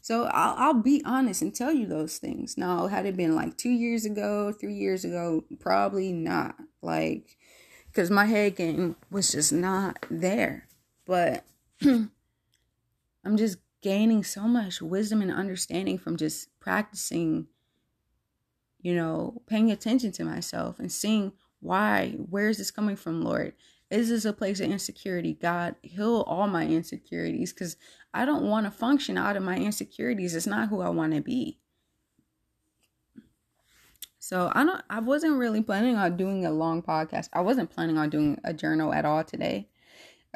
So 0.00 0.24
I'll, 0.24 0.54
I'll 0.56 0.82
be 0.82 1.02
honest 1.04 1.42
and 1.42 1.54
tell 1.54 1.72
you 1.72 1.86
those 1.86 2.18
things. 2.18 2.56
Now, 2.56 2.86
had 2.88 3.06
it 3.06 3.16
been 3.16 3.34
like 3.34 3.56
two 3.56 3.70
years 3.70 4.04
ago, 4.04 4.52
three 4.52 4.74
years 4.74 5.04
ago, 5.04 5.44
probably 5.60 6.12
not. 6.12 6.56
Like, 6.82 7.36
because 7.86 8.10
my 8.10 8.26
head 8.26 8.56
game 8.56 8.96
was 9.10 9.32
just 9.32 9.52
not 9.52 10.04
there. 10.10 10.68
But 11.06 11.44
I'm 13.26 13.36
just 13.36 13.58
gaining 13.82 14.22
so 14.22 14.42
much 14.42 14.80
wisdom 14.80 15.20
and 15.20 15.32
understanding 15.32 15.98
from 15.98 16.16
just 16.16 16.48
practicing, 16.60 17.48
you 18.80 18.94
know, 18.94 19.42
paying 19.46 19.70
attention 19.70 20.12
to 20.12 20.24
myself 20.24 20.78
and 20.78 20.90
seeing 20.90 21.32
why, 21.60 22.10
where 22.30 22.48
is 22.48 22.58
this 22.58 22.70
coming 22.70 22.94
from, 22.96 23.22
Lord? 23.22 23.54
Is 23.90 24.08
this 24.08 24.24
a 24.24 24.32
place 24.32 24.60
of 24.60 24.70
insecurity? 24.70 25.34
God, 25.34 25.74
heal 25.82 26.24
all 26.26 26.46
my 26.46 26.66
insecurities 26.66 27.52
because 27.52 27.76
I 28.14 28.24
don't 28.24 28.48
want 28.48 28.66
to 28.66 28.70
function 28.70 29.18
out 29.18 29.36
of 29.36 29.42
my 29.42 29.56
insecurities. 29.56 30.34
It's 30.34 30.46
not 30.46 30.68
who 30.68 30.80
I 30.80 30.88
want 30.88 31.14
to 31.14 31.20
be. 31.20 31.58
So 34.18 34.50
I 34.54 34.64
don't 34.64 34.82
I 34.90 34.98
wasn't 34.98 35.38
really 35.38 35.62
planning 35.62 35.96
on 35.96 36.16
doing 36.16 36.44
a 36.46 36.50
long 36.50 36.82
podcast. 36.82 37.28
I 37.32 37.42
wasn't 37.42 37.70
planning 37.70 37.96
on 37.96 38.10
doing 38.10 38.40
a 38.42 38.52
journal 38.52 38.92
at 38.92 39.04
all 39.04 39.22
today. 39.22 39.68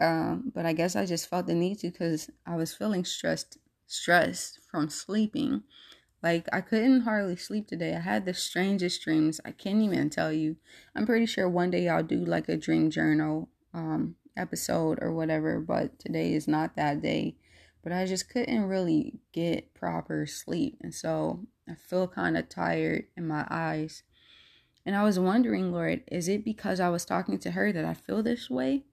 Um, 0.00 0.50
but 0.54 0.66
I 0.66 0.72
guess 0.72 0.96
I 0.96 1.06
just 1.06 1.28
felt 1.28 1.46
the 1.46 1.54
need 1.54 1.78
to 1.80 1.90
because 1.90 2.30
I 2.46 2.56
was 2.56 2.74
feeling 2.74 3.04
stressed, 3.04 3.58
stressed 3.86 4.60
from 4.70 4.88
sleeping. 4.88 5.62
Like 6.22 6.48
I 6.52 6.60
couldn't 6.60 7.02
hardly 7.02 7.36
sleep 7.36 7.68
today. 7.68 7.94
I 7.94 8.00
had 8.00 8.24
the 8.24 8.34
strangest 8.34 9.02
dreams. 9.02 9.40
I 9.44 9.52
can't 9.52 9.82
even 9.82 10.10
tell 10.10 10.32
you. 10.32 10.56
I'm 10.94 11.06
pretty 11.06 11.26
sure 11.26 11.48
one 11.48 11.70
day 11.70 11.88
I'll 11.88 12.02
do 12.02 12.24
like 12.24 12.48
a 12.48 12.56
dream 12.56 12.90
journal 12.90 13.48
um 13.74 14.16
episode 14.36 14.98
or 15.02 15.12
whatever, 15.12 15.60
but 15.60 15.98
today 15.98 16.32
is 16.34 16.48
not 16.48 16.76
that 16.76 17.02
day. 17.02 17.36
But 17.82 17.92
I 17.92 18.06
just 18.06 18.28
couldn't 18.28 18.64
really 18.64 19.20
get 19.32 19.72
proper 19.74 20.26
sleep. 20.26 20.78
And 20.82 20.94
so 20.94 21.46
I 21.68 21.74
feel 21.74 22.08
kind 22.08 22.36
of 22.36 22.48
tired 22.48 23.06
in 23.16 23.26
my 23.26 23.46
eyes. 23.50 24.02
And 24.84 24.96
I 24.96 25.04
was 25.04 25.18
wondering, 25.18 25.72
Lord, 25.72 26.02
is 26.10 26.28
it 26.28 26.44
because 26.44 26.80
I 26.80 26.88
was 26.90 27.04
talking 27.04 27.38
to 27.40 27.52
her 27.52 27.72
that 27.72 27.84
I 27.84 27.94
feel 27.94 28.22
this 28.22 28.50
way? 28.50 28.84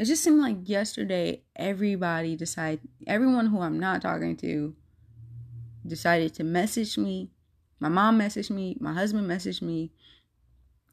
It 0.00 0.06
just 0.06 0.24
seemed 0.24 0.40
like 0.40 0.56
yesterday 0.66 1.42
everybody 1.54 2.34
decided 2.34 2.80
everyone 3.06 3.44
who 3.44 3.60
I'm 3.60 3.78
not 3.78 4.00
talking 4.00 4.34
to 4.38 4.74
decided 5.86 6.32
to 6.36 6.42
message 6.42 6.96
me. 6.96 7.28
My 7.80 7.90
mom 7.90 8.18
messaged 8.18 8.48
me, 8.48 8.78
my 8.80 8.94
husband 8.94 9.28
messaged 9.28 9.60
me. 9.60 9.92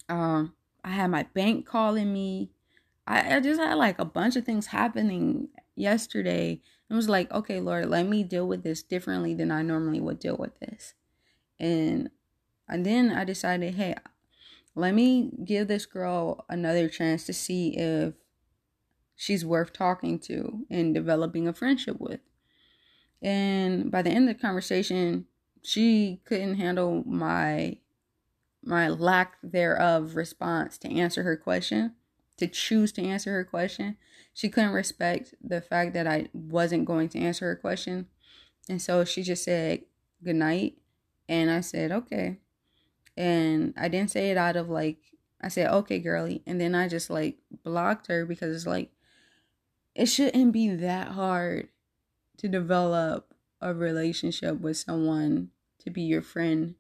Um, 0.10 0.54
I 0.84 0.90
had 0.90 1.10
my 1.10 1.24
bank 1.34 1.66
calling 1.66 2.12
me. 2.12 2.52
I, 3.08 3.38
I 3.38 3.40
just 3.40 3.62
had 3.62 3.76
like 3.76 3.98
a 3.98 4.04
bunch 4.04 4.36
of 4.36 4.44
things 4.44 4.68
happening 4.68 5.48
yesterday. 5.74 6.60
It 6.90 6.94
was 6.94 7.08
like, 7.08 7.32
okay, 7.32 7.62
Lord, 7.62 7.86
let 7.86 8.08
me 8.08 8.24
deal 8.24 8.46
with 8.46 8.64
this 8.64 8.84
differently 8.84 9.34
than 9.34 9.52
I 9.52 9.62
normally 9.62 10.02
would 10.02 10.20
deal 10.20 10.36
with 10.36 10.60
this. 10.60 10.96
And 11.58 12.10
and 12.68 12.86
then 12.86 13.12
I 13.12 13.24
decided, 13.24 13.76
hey, 13.76 13.96
let 14.76 14.94
me 14.94 15.32
give 15.46 15.70
this 15.70 15.86
girl 15.86 16.44
another 16.50 16.90
chance 16.90 17.24
to 17.28 17.34
see 17.34 17.70
if 17.78 18.14
she's 19.18 19.44
worth 19.44 19.74
talking 19.74 20.20
to 20.20 20.66
and 20.70 20.94
developing 20.94 21.48
a 21.48 21.54
friendship 21.54 22.00
with. 22.00 22.22
And 23.22 23.92
by 23.92 24.04
the 24.04 24.12
end 24.12 24.30
of 24.30 24.38
the 24.38 24.42
conversation, 24.42 25.26
she 25.64 26.22
couldn't 26.24 26.56
handle 26.56 27.04
my 27.06 27.80
my 28.64 28.90
lack 28.90 29.38
thereof 29.42 30.16
response 30.16 30.78
to 30.78 30.90
answer 30.90 31.24
her 31.24 31.38
question, 31.38 31.94
to 32.38 32.48
choose 32.48 32.92
to 32.92 33.02
answer 33.02 33.32
her 33.32 33.44
question. 33.46 33.98
She 34.34 34.50
couldn't 34.50 34.72
respect 34.72 35.34
the 35.42 35.62
fact 35.62 35.94
that 35.94 36.06
I 36.06 36.28
wasn't 36.34 36.86
going 36.86 37.10
to 37.10 37.20
answer 37.20 37.46
her 37.46 37.56
question. 37.56 38.08
And 38.70 38.82
so 38.82 39.06
she 39.06 39.24
just 39.24 39.46
said 39.46 39.84
good 40.24 40.36
night. 40.36 40.78
And 41.30 41.50
I 41.50 41.62
said, 41.62 41.92
okay. 41.92 42.40
And 43.16 43.74
I 43.78 43.88
didn't 43.88 44.12
say 44.12 44.32
it 44.32 44.38
out 44.38 44.58
of 44.58 44.70
like, 44.70 44.98
I 45.42 45.48
said, 45.48 45.72
okay, 45.72 46.00
girly. 46.00 46.44
And 46.46 46.60
then 46.60 46.76
I 46.76 46.90
just 46.90 47.10
like 47.10 47.38
blocked 47.64 48.08
her 48.08 48.26
because 48.26 48.54
it's 48.56 48.68
like, 48.68 48.92
it 49.98 50.08
shouldn't 50.08 50.54
be 50.54 50.70
that 50.70 51.10
hard 51.10 51.70
to 52.38 52.50
develop 52.50 53.34
a 53.62 53.74
relationship 53.74 54.60
with 54.62 54.78
someone 54.78 55.52
to 55.80 55.92
be 55.92 56.04
your 56.04 56.24
friend 56.24 56.76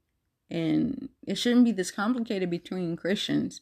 and 0.50 1.10
it 1.28 1.36
shouldn't 1.36 1.66
be 1.66 1.74
this 1.74 1.92
complicated 1.92 2.50
between 2.50 2.98
Christians. 2.98 3.62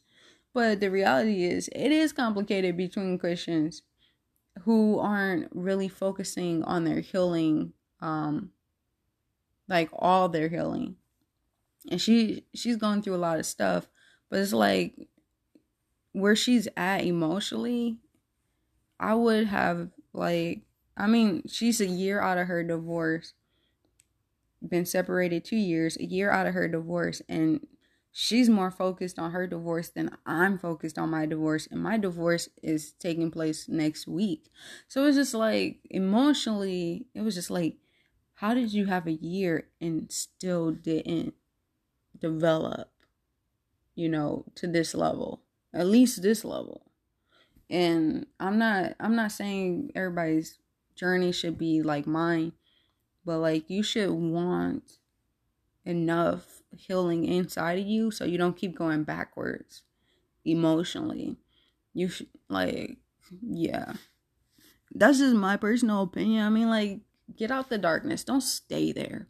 But 0.54 0.80
the 0.80 0.90
reality 0.90 1.44
is 1.44 1.68
it 1.74 1.92
is 1.92 2.12
complicated 2.12 2.76
between 2.76 3.18
Christians. 3.18 3.82
who 4.64 4.98
aren't 4.98 5.48
really 5.54 5.88
focusing 5.88 6.64
on 6.64 6.84
their 6.84 7.00
healing 7.00 7.72
um 8.00 8.52
like 9.68 9.88
all 9.92 10.28
their 10.28 10.48
healing 10.48 10.96
and 11.90 12.00
she 12.00 12.44
she's 12.54 12.76
going 12.76 13.02
through 13.02 13.14
a 13.14 13.18
lot 13.18 13.38
of 13.38 13.46
stuff 13.46 13.88
but 14.30 14.40
it's 14.40 14.52
like 14.52 15.08
where 16.12 16.36
she's 16.36 16.68
at 16.76 17.04
emotionally 17.04 17.98
i 19.00 19.14
would 19.14 19.46
have 19.46 19.90
like 20.12 20.62
i 20.96 21.06
mean 21.06 21.42
she's 21.48 21.80
a 21.80 21.86
year 21.86 22.20
out 22.20 22.38
of 22.38 22.46
her 22.48 22.62
divorce. 22.62 23.34
Been 24.66 24.86
separated 24.86 25.44
two 25.44 25.56
years 25.56 25.96
a 25.98 26.04
year 26.04 26.30
out 26.30 26.46
of 26.46 26.54
her 26.54 26.66
divorce 26.66 27.22
and 27.28 27.66
she's 28.10 28.48
more 28.48 28.70
focused 28.70 29.18
on 29.18 29.30
her 29.30 29.46
divorce 29.46 29.90
than 29.90 30.16
i'm 30.24 30.58
focused 30.58 30.98
on 30.98 31.10
my 31.10 31.26
divorce 31.26 31.68
and 31.70 31.82
my 31.82 31.96
divorce 31.98 32.48
is 32.62 32.92
taking 32.92 33.30
place 33.30 33.68
next 33.68 34.08
week. 34.08 34.50
So 34.88 35.04
it's 35.04 35.16
just 35.16 35.34
like 35.34 35.80
emotionally 35.90 37.06
it 37.14 37.20
was 37.20 37.34
just 37.34 37.50
like 37.50 37.76
how 38.34 38.54
did 38.54 38.72
you 38.72 38.86
have 38.86 39.06
a 39.06 39.12
year 39.12 39.68
and 39.80 40.10
still 40.10 40.72
didn't 40.72 41.34
develop, 42.18 42.90
you 43.94 44.08
know, 44.08 44.44
to 44.56 44.66
this 44.66 44.94
level, 44.94 45.42
at 45.72 45.86
least 45.86 46.22
this 46.22 46.44
level. 46.44 46.85
And 47.68 48.26
I'm 48.38 48.58
not 48.58 48.94
I'm 49.00 49.16
not 49.16 49.32
saying 49.32 49.92
everybody's 49.94 50.58
journey 50.94 51.32
should 51.32 51.58
be 51.58 51.82
like 51.82 52.06
mine, 52.06 52.52
but 53.24 53.38
like 53.38 53.68
you 53.68 53.82
should 53.82 54.10
want 54.10 54.98
enough 55.84 56.62
healing 56.70 57.24
inside 57.24 57.78
of 57.78 57.86
you 57.86 58.10
so 58.10 58.24
you 58.24 58.38
don't 58.38 58.56
keep 58.56 58.76
going 58.76 59.04
backwards 59.04 59.82
emotionally. 60.44 61.36
You 61.92 62.08
should 62.08 62.28
like 62.48 62.98
yeah. 63.42 63.94
That's 64.94 65.18
just 65.18 65.34
my 65.34 65.56
personal 65.56 66.02
opinion. 66.02 66.44
I 66.44 66.50
mean 66.50 66.70
like 66.70 67.00
get 67.36 67.50
out 67.50 67.68
the 67.68 67.78
darkness. 67.78 68.22
Don't 68.22 68.42
stay 68.42 68.92
there 68.92 69.28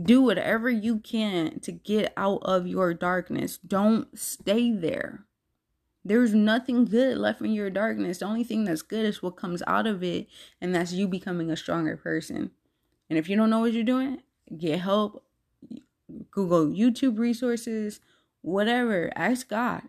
do 0.00 0.20
whatever 0.20 0.68
you 0.68 0.98
can 0.98 1.60
to 1.60 1.72
get 1.72 2.12
out 2.16 2.40
of 2.42 2.66
your 2.66 2.94
darkness. 2.94 3.58
Don't 3.58 4.18
stay 4.18 4.72
there. 4.72 5.24
There's 6.04 6.34
nothing 6.34 6.84
good 6.84 7.16
left 7.16 7.40
in 7.40 7.52
your 7.52 7.70
darkness. 7.70 8.18
The 8.18 8.26
only 8.26 8.44
thing 8.44 8.64
that's 8.64 8.82
good 8.82 9.06
is 9.06 9.22
what 9.22 9.36
comes 9.36 9.62
out 9.66 9.86
of 9.86 10.02
it, 10.02 10.26
and 10.60 10.74
that's 10.74 10.92
you 10.92 11.08
becoming 11.08 11.50
a 11.50 11.56
stronger 11.56 11.96
person. 11.96 12.50
And 13.08 13.18
if 13.18 13.28
you 13.28 13.36
don't 13.36 13.50
know 13.50 13.60
what 13.60 13.72
you're 13.72 13.84
doing, 13.84 14.22
get 14.56 14.80
help. 14.80 15.24
Google 16.30 16.66
YouTube 16.66 17.18
resources, 17.18 18.00
whatever. 18.42 19.10
Ask 19.16 19.48
God. 19.48 19.82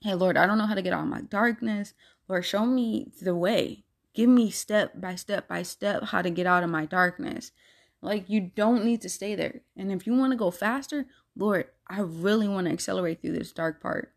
Hey, 0.00 0.14
Lord, 0.14 0.36
I 0.36 0.46
don't 0.46 0.58
know 0.58 0.66
how 0.66 0.74
to 0.74 0.82
get 0.82 0.92
out 0.92 1.02
of 1.02 1.08
my 1.08 1.22
darkness. 1.22 1.94
Lord, 2.28 2.44
show 2.44 2.66
me 2.66 3.10
the 3.22 3.34
way. 3.34 3.84
Give 4.14 4.28
me 4.28 4.50
step 4.50 5.00
by 5.00 5.14
step 5.14 5.46
by 5.46 5.62
step 5.62 6.04
how 6.04 6.22
to 6.22 6.30
get 6.30 6.46
out 6.46 6.64
of 6.64 6.70
my 6.70 6.84
darkness. 6.84 7.52
Like 8.02 8.28
you 8.28 8.50
don't 8.54 8.84
need 8.84 9.00
to 9.02 9.08
stay 9.08 9.34
there. 9.34 9.60
And 9.76 9.92
if 9.92 10.06
you 10.06 10.14
want 10.14 10.32
to 10.32 10.36
go 10.36 10.50
faster, 10.50 11.06
Lord, 11.36 11.66
I 11.88 12.00
really 12.00 12.48
want 12.48 12.66
to 12.66 12.72
accelerate 12.72 13.20
through 13.20 13.32
this 13.38 13.52
dark 13.52 13.80
part. 13.80 14.12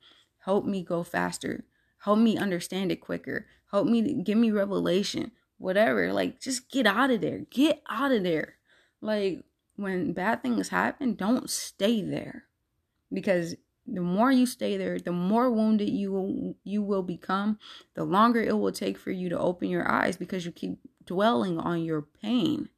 Help 0.45 0.65
me 0.65 0.83
go 0.83 1.03
faster. 1.03 1.63
Help 1.99 2.19
me 2.19 2.37
understand 2.37 2.91
it 2.91 3.01
quicker. 3.01 3.47
Help 3.71 3.87
me 3.87 4.21
give 4.23 4.37
me 4.37 4.51
revelation. 4.51 5.31
Whatever. 5.57 6.11
Like 6.11 6.39
just 6.39 6.69
get 6.69 6.85
out 6.85 7.11
of 7.11 7.21
there. 7.21 7.39
Get 7.49 7.81
out 7.89 8.11
of 8.11 8.23
there. 8.23 8.55
Like 9.01 9.43
when 9.75 10.13
bad 10.13 10.41
things 10.41 10.69
happen, 10.69 11.15
don't 11.15 11.49
stay 11.49 12.01
there. 12.01 12.45
Because 13.13 13.55
the 13.85 14.01
more 14.01 14.31
you 14.31 14.45
stay 14.45 14.77
there, 14.77 14.99
the 14.99 15.11
more 15.11 15.51
wounded 15.51 15.89
you 15.89 16.11
will, 16.11 16.55
you 16.63 16.81
will 16.81 17.03
become, 17.03 17.59
the 17.95 18.03
longer 18.03 18.41
it 18.41 18.57
will 18.57 18.71
take 18.71 18.97
for 18.97 19.11
you 19.11 19.29
to 19.29 19.39
open 19.39 19.69
your 19.69 19.89
eyes 19.89 20.15
because 20.15 20.45
you 20.45 20.51
keep 20.51 20.77
dwelling 21.05 21.59
on 21.59 21.83
your 21.83 22.01
pain. 22.01 22.69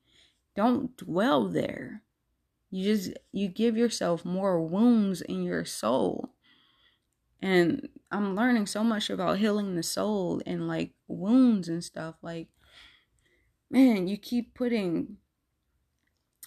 Don't 0.55 0.95
dwell 0.97 1.47
there. 1.47 2.03
You 2.71 2.95
just 2.95 3.17
you 3.31 3.47
give 3.47 3.77
yourself 3.77 4.25
more 4.25 4.59
wounds 4.59 5.21
in 5.21 5.43
your 5.43 5.65
soul. 5.65 6.29
And 7.43 7.89
I'm 8.09 8.35
learning 8.35 8.67
so 8.67 8.83
much 8.83 9.09
about 9.09 9.37
healing 9.37 9.75
the 9.75 9.83
soul 9.83 10.41
and 10.45 10.65
like 10.65 10.93
wounds 11.09 11.67
and 11.67 11.83
stuff. 11.83 12.15
Like, 12.21 12.47
man, 13.69 14.07
you 14.07 14.17
keep 14.17 14.55
putting 14.55 15.17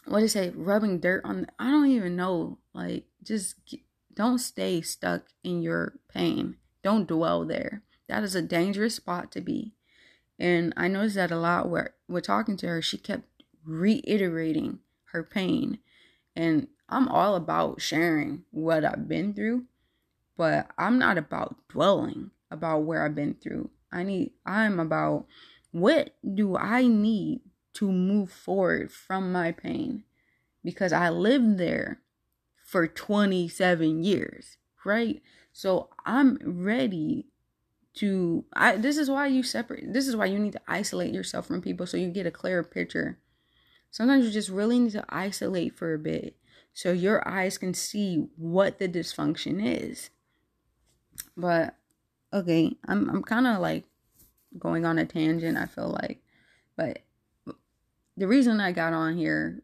what 0.06 0.18
do 0.18 0.22
you 0.22 0.28
say, 0.28 0.50
rubbing 0.54 1.00
dirt 1.00 1.24
on. 1.24 1.46
I 1.58 1.70
don't 1.70 1.90
even 1.90 2.16
know. 2.16 2.58
Like, 2.72 3.04
just 3.22 3.56
don't 4.14 4.38
stay 4.38 4.80
stuck 4.80 5.26
in 5.42 5.62
your 5.62 5.98
pain. 6.08 6.56
Don't 6.82 7.08
dwell 7.08 7.44
there. 7.44 7.82
That 8.08 8.22
is 8.22 8.34
a 8.34 8.42
dangerous 8.42 8.94
spot 8.94 9.32
to 9.32 9.40
be. 9.40 9.74
And 10.38 10.72
I 10.76 10.88
noticed 10.88 11.16
that 11.16 11.32
a 11.32 11.36
lot 11.36 11.68
where 11.68 11.94
we're 12.08 12.20
talking 12.20 12.56
to 12.58 12.68
her, 12.68 12.80
she 12.80 12.98
kept 12.98 13.24
reiterating 13.64 14.78
her 15.06 15.24
pain. 15.24 15.78
And 16.36 16.68
I'm 16.88 17.08
all 17.08 17.34
about 17.34 17.80
sharing 17.80 18.44
what 18.50 18.84
I've 18.84 19.08
been 19.08 19.34
through, 19.34 19.64
but 20.36 20.68
I'm 20.78 20.98
not 20.98 21.18
about 21.18 21.56
dwelling 21.68 22.30
about 22.50 22.80
where 22.80 23.04
I've 23.04 23.14
been 23.14 23.34
through. 23.34 23.70
I 23.92 24.02
need 24.02 24.32
I'm 24.44 24.78
about 24.78 25.26
what 25.72 26.14
do 26.34 26.56
I 26.56 26.86
need 26.86 27.40
to 27.74 27.90
move 27.90 28.30
forward 28.30 28.90
from 28.92 29.32
my 29.32 29.52
pain? 29.52 30.04
Because 30.64 30.92
I 30.92 31.10
lived 31.10 31.58
there 31.58 32.00
for 32.64 32.88
27 32.88 34.02
years, 34.02 34.56
right? 34.84 35.22
So 35.52 35.90
I'm 36.04 36.38
ready 36.44 37.26
to 37.94 38.44
I 38.52 38.76
this 38.76 38.98
is 38.98 39.08
why 39.08 39.26
you 39.26 39.42
separate 39.42 39.92
this 39.92 40.06
is 40.06 40.14
why 40.14 40.26
you 40.26 40.38
need 40.38 40.52
to 40.52 40.60
isolate 40.68 41.14
yourself 41.14 41.46
from 41.46 41.62
people 41.62 41.86
so 41.86 41.96
you 41.96 42.08
get 42.08 42.26
a 42.26 42.30
clearer 42.30 42.62
picture 42.62 43.18
Sometimes 43.96 44.26
you 44.26 44.30
just 44.30 44.50
really 44.50 44.78
need 44.78 44.92
to 44.92 45.06
isolate 45.08 45.74
for 45.74 45.94
a 45.94 45.98
bit 45.98 46.36
so 46.74 46.92
your 46.92 47.26
eyes 47.26 47.56
can 47.56 47.72
see 47.72 48.26
what 48.36 48.78
the 48.78 48.88
dysfunction 48.88 49.58
is. 49.64 50.10
But 51.36 51.76
okay, 52.32 52.76
I'm 52.86 53.08
I'm 53.10 53.22
kind 53.22 53.46
of 53.46 53.60
like 53.60 53.84
going 54.58 54.84
on 54.84 54.98
a 54.98 55.06
tangent, 55.06 55.58
I 55.58 55.66
feel 55.66 55.88
like. 56.02 56.22
But 56.76 57.00
the 58.16 58.26
reason 58.26 58.60
I 58.60 58.72
got 58.72 58.92
on 58.92 59.16
here 59.16 59.62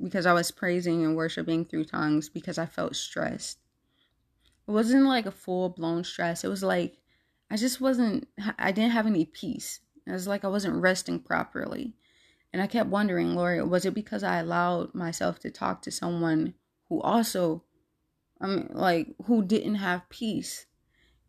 because 0.00 0.26
I 0.26 0.32
was 0.32 0.50
praising 0.50 1.04
and 1.04 1.16
worshiping 1.16 1.64
through 1.64 1.86
tongues 1.86 2.28
because 2.28 2.56
I 2.56 2.66
felt 2.66 2.94
stressed. 2.94 3.58
It 4.66 4.70
wasn't 4.70 5.06
like 5.06 5.26
a 5.26 5.32
full 5.32 5.70
blown 5.70 6.04
stress. 6.04 6.44
It 6.44 6.48
was 6.48 6.62
like 6.62 6.98
I 7.50 7.56
just 7.56 7.80
wasn't 7.80 8.28
I 8.58 8.72
didn't 8.72 8.92
have 8.92 9.06
any 9.06 9.24
peace. 9.24 9.80
It 10.06 10.12
was 10.12 10.26
like 10.26 10.44
I 10.44 10.48
wasn't 10.48 10.80
resting 10.80 11.20
properly. 11.20 11.94
And 12.52 12.62
I 12.62 12.66
kept 12.66 12.88
wondering, 12.88 13.34
Lord, 13.34 13.68
was 13.68 13.84
it 13.84 13.94
because 13.94 14.22
I 14.22 14.38
allowed 14.38 14.94
myself 14.94 15.38
to 15.40 15.50
talk 15.50 15.82
to 15.82 15.90
someone 15.90 16.54
who 16.88 17.00
also, 17.02 17.62
I 18.40 18.46
mean, 18.46 18.70
like, 18.72 19.08
who 19.26 19.44
didn't 19.44 19.74
have 19.76 20.08
peace? 20.08 20.64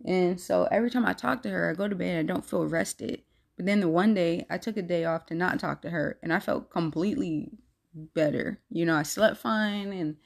And 0.05 0.39
so 0.39 0.67
every 0.71 0.89
time 0.89 1.05
I 1.05 1.13
talk 1.13 1.43
to 1.43 1.49
her, 1.49 1.69
I 1.69 1.73
go 1.73 1.87
to 1.87 1.95
bed, 1.95 2.19
and 2.19 2.29
I 2.29 2.33
don't 2.33 2.45
feel 2.45 2.65
rested. 2.65 3.23
But 3.57 3.65
then 3.65 3.81
the 3.81 3.89
one 3.89 4.13
day, 4.13 4.45
I 4.49 4.57
took 4.57 4.77
a 4.77 4.81
day 4.81 5.05
off 5.05 5.25
to 5.27 5.35
not 5.35 5.59
talk 5.59 5.81
to 5.81 5.89
her, 5.89 6.17
and 6.23 6.31
I 6.33 6.39
felt 6.39 6.69
completely 6.69 7.51
better. 7.93 8.61
You 8.69 8.85
know, 8.85 8.95
I 8.95 9.03
slept 9.03 9.37
fine, 9.37 9.91
and, 9.91 10.17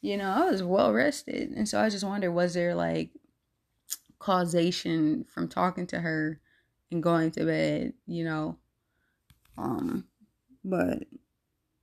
you 0.00 0.16
know, 0.16 0.30
I 0.30 0.50
was 0.50 0.62
well 0.62 0.92
rested. 0.92 1.50
And 1.50 1.68
so 1.68 1.80
I 1.80 1.88
just 1.88 2.04
wonder, 2.04 2.30
was 2.30 2.54
there 2.54 2.74
like 2.74 3.10
causation 4.18 5.24
from 5.24 5.48
talking 5.48 5.86
to 5.88 6.00
her 6.00 6.40
and 6.90 7.02
going 7.02 7.30
to 7.32 7.44
bed, 7.44 7.94
you 8.06 8.24
know? 8.24 8.58
Um, 9.58 10.06
but 10.64 11.04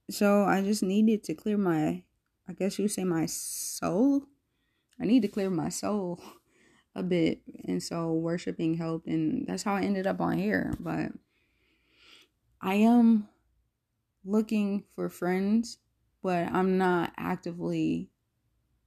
so 0.10 0.44
I 0.44 0.62
just 0.62 0.84
needed 0.84 1.24
to 1.26 1.36
clear 1.36 1.58
my, 1.58 2.04
I 2.48 2.54
guess 2.54 2.80
you 2.80 2.88
say 2.88 3.04
my 3.04 3.26
soul. 3.26 4.24
I 5.00 5.06
need 5.06 5.22
to 5.24 5.28
clear 5.28 5.50
my 5.50 5.70
soul 5.70 6.22
a 7.00 7.04
bit. 7.04 7.42
And 7.66 7.82
so 7.82 8.14
worshiping 8.14 8.76
helped. 8.76 9.08
And 9.08 9.48
that's 9.48 9.64
how 9.64 9.76
I 9.76 9.82
ended 9.82 10.08
up 10.08 10.20
on 10.20 10.38
here. 10.38 10.76
But 10.80 11.12
I 12.62 12.76
am 12.76 13.28
looking 14.26 14.84
for 14.96 15.10
friends, 15.10 15.78
but 16.22 16.52
I'm 16.52 16.78
not 16.78 17.14
actively 17.18 18.10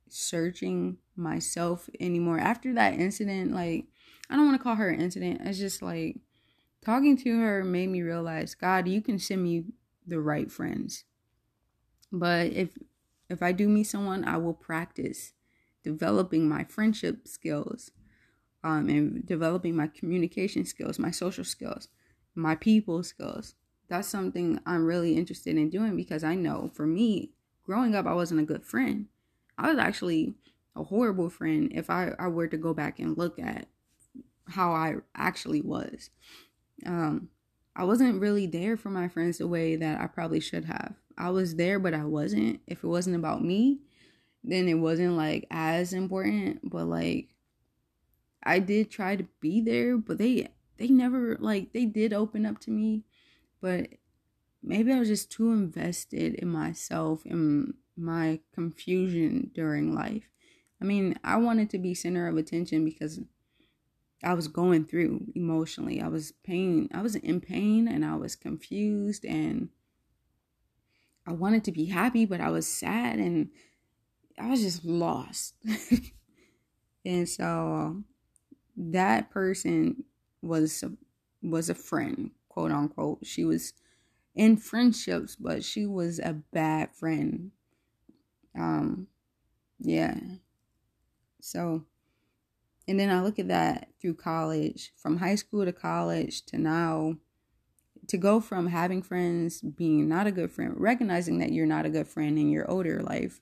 searching 0.08 0.98
myself 1.16 1.88
anymore. 1.98 2.38
After 2.38 2.74
that 2.74 2.94
incident, 2.94 3.52
like, 3.52 3.86
I 4.28 4.36
don't 4.36 4.46
want 4.46 4.58
to 4.58 4.62
call 4.62 4.76
her 4.76 4.90
an 4.90 5.00
incident. 5.00 5.40
It's 5.42 5.58
just 5.58 5.82
like 5.82 6.16
talking 6.84 7.16
to 7.18 7.40
her 7.40 7.64
made 7.64 7.88
me 7.88 8.02
realize, 8.02 8.54
God, 8.54 8.88
you 8.88 9.00
can 9.00 9.18
send 9.18 9.42
me 9.42 9.64
the 10.06 10.20
right 10.20 10.50
friends. 10.50 11.04
But 12.10 12.52
if 12.52 12.76
if 13.30 13.42
I 13.42 13.52
do 13.52 13.68
meet 13.68 13.84
someone, 13.84 14.24
I 14.24 14.36
will 14.36 14.52
practice 14.52 15.32
developing 15.82 16.48
my 16.48 16.64
friendship 16.64 17.26
skills, 17.26 17.90
um, 18.64 18.88
and 18.88 19.26
developing 19.26 19.76
my 19.76 19.88
communication 19.88 20.64
skills, 20.64 20.98
my 20.98 21.10
social 21.10 21.44
skills, 21.44 21.88
my 22.34 22.54
people 22.54 23.02
skills. 23.02 23.54
That's 23.88 24.08
something 24.08 24.58
I'm 24.64 24.86
really 24.86 25.16
interested 25.16 25.56
in 25.56 25.68
doing 25.68 25.96
because 25.96 26.24
I 26.24 26.34
know 26.34 26.70
for 26.74 26.86
me, 26.86 27.32
growing 27.64 27.94
up, 27.94 28.06
I 28.06 28.14
wasn't 28.14 28.40
a 28.40 28.44
good 28.44 28.64
friend. 28.64 29.06
I 29.58 29.70
was 29.70 29.78
actually 29.78 30.34
a 30.74 30.84
horrible 30.84 31.28
friend 31.28 31.70
if 31.74 31.90
I, 31.90 32.12
I 32.18 32.28
were 32.28 32.48
to 32.48 32.56
go 32.56 32.72
back 32.72 32.98
and 32.98 33.18
look 33.18 33.38
at 33.38 33.66
how 34.48 34.72
I 34.72 34.96
actually 35.14 35.60
was. 35.60 36.10
Um, 36.86 37.28
I 37.76 37.84
wasn't 37.84 38.20
really 38.20 38.46
there 38.46 38.76
for 38.76 38.90
my 38.90 39.08
friends 39.08 39.38
the 39.38 39.46
way 39.46 39.76
that 39.76 40.00
I 40.00 40.06
probably 40.06 40.40
should 40.40 40.64
have. 40.66 40.94
I 41.16 41.30
was 41.30 41.56
there, 41.56 41.78
but 41.78 41.94
I 41.94 42.04
wasn't. 42.04 42.60
If 42.66 42.84
it 42.84 42.88
wasn't 42.88 43.16
about 43.16 43.44
me, 43.44 43.80
then 44.44 44.68
it 44.68 44.74
wasn't 44.74 45.16
like 45.16 45.46
as 45.50 45.92
important. 45.92 46.68
But 46.68 46.86
like, 46.86 47.28
I 48.42 48.58
did 48.58 48.90
try 48.90 49.16
to 49.16 49.24
be 49.40 49.60
there, 49.60 49.96
but 49.96 50.18
they 50.18 50.48
they 50.76 50.88
never 50.88 51.36
like 51.38 51.72
they 51.72 51.84
did 51.84 52.12
open 52.12 52.46
up 52.46 52.58
to 52.60 52.70
me, 52.70 53.04
but 53.60 53.88
maybe 54.62 54.92
I 54.92 54.98
was 54.98 55.08
just 55.08 55.30
too 55.30 55.52
invested 55.52 56.34
in 56.34 56.48
myself 56.48 57.24
and 57.24 57.74
my 57.96 58.40
confusion 58.54 59.50
during 59.54 59.94
life. 59.94 60.28
I 60.80 60.84
mean, 60.84 61.16
I 61.22 61.36
wanted 61.36 61.70
to 61.70 61.78
be 61.78 61.94
center 61.94 62.26
of 62.26 62.36
attention 62.36 62.84
because 62.84 63.20
I 64.22 64.34
was 64.34 64.48
going 64.48 64.84
through 64.84 65.26
emotionally. 65.34 66.00
I 66.00 66.08
was 66.08 66.32
pain. 66.44 66.88
I 66.92 67.02
was 67.02 67.16
in 67.16 67.40
pain 67.40 67.88
and 67.88 68.04
I 68.04 68.16
was 68.16 68.36
confused 68.36 69.24
and 69.24 69.68
I 71.26 71.32
wanted 71.32 71.64
to 71.64 71.72
be 71.72 71.86
happy, 71.86 72.24
but 72.24 72.40
I 72.40 72.50
was 72.50 72.66
sad 72.66 73.18
and 73.18 73.50
I 74.38 74.48
was 74.48 74.62
just 74.62 74.84
lost. 74.84 75.54
and 77.04 77.28
so 77.28 78.02
that 78.76 79.30
person 79.30 80.04
was 80.40 80.84
was 81.42 81.70
a 81.70 81.74
friend, 81.74 82.30
quote 82.48 82.70
unquote. 82.70 83.20
She 83.24 83.44
was 83.44 83.72
in 84.34 84.56
friendships, 84.56 85.36
but 85.36 85.64
she 85.64 85.86
was 85.86 86.18
a 86.18 86.32
bad 86.52 86.94
friend. 86.94 87.50
Um 88.58 89.08
yeah. 89.78 90.18
So 91.40 91.84
and 92.88 92.98
then 92.98 93.10
I 93.10 93.22
look 93.22 93.38
at 93.38 93.48
that 93.48 93.88
through 94.00 94.14
college, 94.14 94.92
from 94.96 95.18
high 95.18 95.36
school 95.36 95.64
to 95.64 95.72
college 95.72 96.44
to 96.46 96.58
now, 96.58 97.16
to 98.08 98.16
go 98.16 98.40
from 98.40 98.66
having 98.66 99.02
friends, 99.02 99.60
being 99.60 100.08
not 100.08 100.26
a 100.26 100.32
good 100.32 100.50
friend, 100.50 100.74
recognizing 100.76 101.38
that 101.38 101.52
you're 101.52 101.66
not 101.66 101.86
a 101.86 101.90
good 101.90 102.08
friend 102.08 102.38
in 102.38 102.50
your 102.50 102.68
older 102.70 103.00
life, 103.02 103.40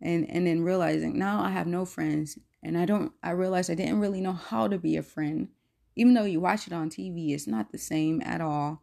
and 0.00 0.28
and 0.28 0.46
then 0.46 0.62
realizing 0.62 1.18
now 1.18 1.42
I 1.42 1.50
have 1.50 1.66
no 1.66 1.84
friends, 1.84 2.38
and 2.62 2.76
I 2.76 2.84
don't. 2.84 3.12
I 3.22 3.30
realized 3.30 3.70
I 3.70 3.74
didn't 3.74 4.00
really 4.00 4.20
know 4.20 4.32
how 4.32 4.68
to 4.68 4.78
be 4.78 4.96
a 4.96 5.02
friend, 5.02 5.48
even 5.96 6.14
though 6.14 6.24
you 6.24 6.40
watch 6.40 6.66
it 6.66 6.72
on 6.72 6.90
TV. 6.90 7.32
It's 7.32 7.46
not 7.46 7.72
the 7.72 7.78
same 7.78 8.20
at 8.24 8.40
all. 8.40 8.82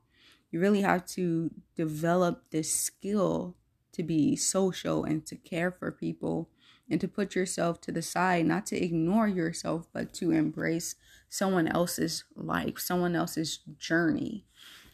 You 0.51 0.59
really 0.59 0.81
have 0.81 1.05
to 1.07 1.51
develop 1.75 2.49
this 2.51 2.71
skill 2.73 3.55
to 3.91 4.03
be 4.03 4.35
social 4.35 5.03
and 5.03 5.25
to 5.25 5.35
care 5.35 5.71
for 5.71 5.91
people 5.91 6.49
and 6.89 7.01
to 7.01 7.07
put 7.07 7.35
yourself 7.35 7.81
to 7.81 7.91
the 7.91 8.01
side, 8.01 8.45
not 8.45 8.65
to 8.67 8.81
ignore 8.81 9.27
yourself, 9.27 9.87
but 9.91 10.13
to 10.13 10.31
embrace 10.31 10.95
someone 11.29 11.67
else's 11.67 12.23
life, 12.35 12.79
someone 12.79 13.15
else's 13.15 13.59
journey, 13.77 14.45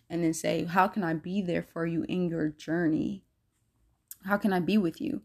and 0.09 0.23
then 0.23 0.33
say, 0.33 0.65
How 0.65 0.87
can 0.87 1.03
I 1.03 1.13
be 1.13 1.41
there 1.41 1.63
for 1.63 1.85
you 1.85 2.03
in 2.09 2.27
your 2.29 2.49
journey? 2.49 3.23
How 4.25 4.37
can 4.37 4.53
I 4.53 4.59
be 4.59 4.77
with 4.77 4.99
you? 4.99 5.21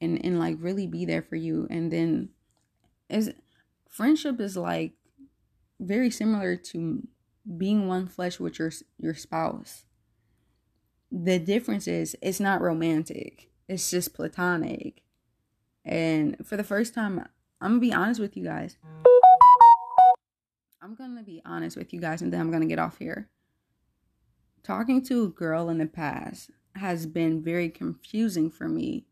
And, 0.00 0.22
and 0.24 0.38
like 0.38 0.56
really 0.58 0.86
be 0.86 1.04
there 1.04 1.22
for 1.22 1.36
you. 1.36 1.66
And 1.70 1.92
then 1.92 2.30
is 3.12 3.32
friendship 3.88 4.40
is 4.40 4.56
like 4.56 4.92
very 5.80 6.10
similar 6.10 6.56
to 6.56 7.06
being 7.56 7.88
one 7.88 8.06
flesh 8.06 8.40
with 8.40 8.58
your 8.58 8.72
your 8.98 9.14
spouse. 9.14 9.84
The 11.10 11.38
difference 11.38 11.86
is 11.86 12.16
it's 12.22 12.40
not 12.40 12.60
romantic. 12.60 13.50
It's 13.68 13.90
just 13.90 14.14
platonic 14.14 15.02
and 15.84 16.36
for 16.46 16.56
the 16.56 16.64
first 16.64 16.94
time, 16.94 17.26
I'm 17.60 17.72
gonna 17.72 17.80
be 17.80 17.92
honest 17.92 18.20
with 18.20 18.36
you 18.36 18.44
guys. 18.44 18.76
I'm 20.80 20.94
gonna 20.94 21.22
be 21.22 21.42
honest 21.44 21.76
with 21.76 21.92
you 21.92 22.00
guys, 22.00 22.22
and 22.22 22.32
then 22.32 22.40
I'm 22.40 22.50
gonna 22.50 22.66
get 22.66 22.78
off 22.78 22.98
here. 22.98 23.28
Talking 24.62 25.02
to 25.06 25.24
a 25.24 25.28
girl 25.28 25.68
in 25.68 25.78
the 25.78 25.86
past 25.86 26.50
has 26.76 27.06
been 27.06 27.42
very 27.42 27.68
confusing 27.68 28.50
for 28.50 28.68
me 28.68 29.06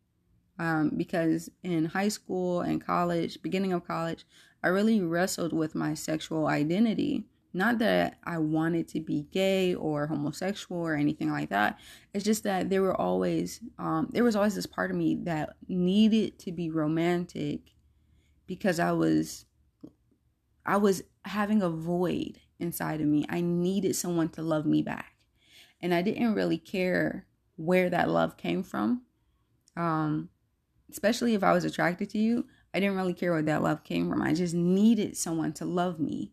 um, 0.60 0.92
because 0.96 1.50
in 1.64 1.86
high 1.86 2.08
school 2.08 2.60
and 2.60 2.84
college, 2.84 3.42
beginning 3.42 3.72
of 3.72 3.84
college, 3.84 4.24
I 4.62 4.68
really 4.68 5.00
wrestled 5.00 5.52
with 5.52 5.74
my 5.74 5.94
sexual 5.94 6.46
identity 6.46 7.24
not 7.52 7.78
that 7.78 8.18
I 8.24 8.38
wanted 8.38 8.86
to 8.88 9.00
be 9.00 9.26
gay 9.32 9.74
or 9.74 10.06
homosexual 10.06 10.80
or 10.80 10.94
anything 10.94 11.30
like 11.30 11.48
that. 11.48 11.78
It's 12.14 12.24
just 12.24 12.44
that 12.44 12.70
there 12.70 12.82
were 12.82 12.98
always 12.98 13.60
um, 13.78 14.08
there 14.12 14.24
was 14.24 14.36
always 14.36 14.54
this 14.54 14.66
part 14.66 14.90
of 14.90 14.96
me 14.96 15.16
that 15.24 15.56
needed 15.68 16.38
to 16.40 16.52
be 16.52 16.70
romantic 16.70 17.72
because 18.46 18.78
I 18.78 18.92
was 18.92 19.46
I 20.64 20.76
was 20.76 21.02
having 21.24 21.62
a 21.62 21.70
void 21.70 22.38
inside 22.60 23.00
of 23.00 23.06
me. 23.06 23.26
I 23.28 23.40
needed 23.40 23.96
someone 23.96 24.28
to 24.30 24.42
love 24.42 24.66
me 24.66 24.82
back. 24.82 25.14
And 25.82 25.94
I 25.94 26.02
didn't 26.02 26.34
really 26.34 26.58
care 26.58 27.26
where 27.56 27.90
that 27.90 28.08
love 28.08 28.36
came 28.36 28.62
from. 28.62 29.02
Um, 29.76 30.28
especially 30.90 31.34
if 31.34 31.42
I 31.42 31.52
was 31.52 31.64
attracted 31.64 32.10
to 32.10 32.18
you, 32.18 32.46
I 32.74 32.80
didn't 32.80 32.96
really 32.96 33.14
care 33.14 33.32
where 33.32 33.42
that 33.42 33.62
love 33.62 33.84
came 33.84 34.08
from. 34.08 34.22
I 34.22 34.34
just 34.34 34.54
needed 34.54 35.16
someone 35.16 35.52
to 35.54 35.64
love 35.64 35.98
me 35.98 36.32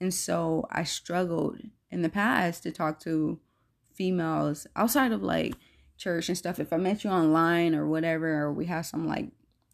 and 0.00 0.12
so 0.12 0.66
I 0.70 0.84
struggled 0.84 1.58
in 1.90 2.02
the 2.02 2.08
past 2.08 2.62
to 2.64 2.72
talk 2.72 3.00
to 3.00 3.40
females 3.94 4.66
outside 4.76 5.12
of 5.12 5.22
like 5.22 5.54
church 5.96 6.28
and 6.28 6.36
stuff. 6.36 6.58
If 6.58 6.72
I 6.72 6.76
met 6.76 7.04
you 7.04 7.10
online 7.10 7.74
or 7.74 7.86
whatever, 7.86 8.42
or 8.42 8.52
we 8.52 8.66
have 8.66 8.86
some 8.86 9.06
like 9.06 9.30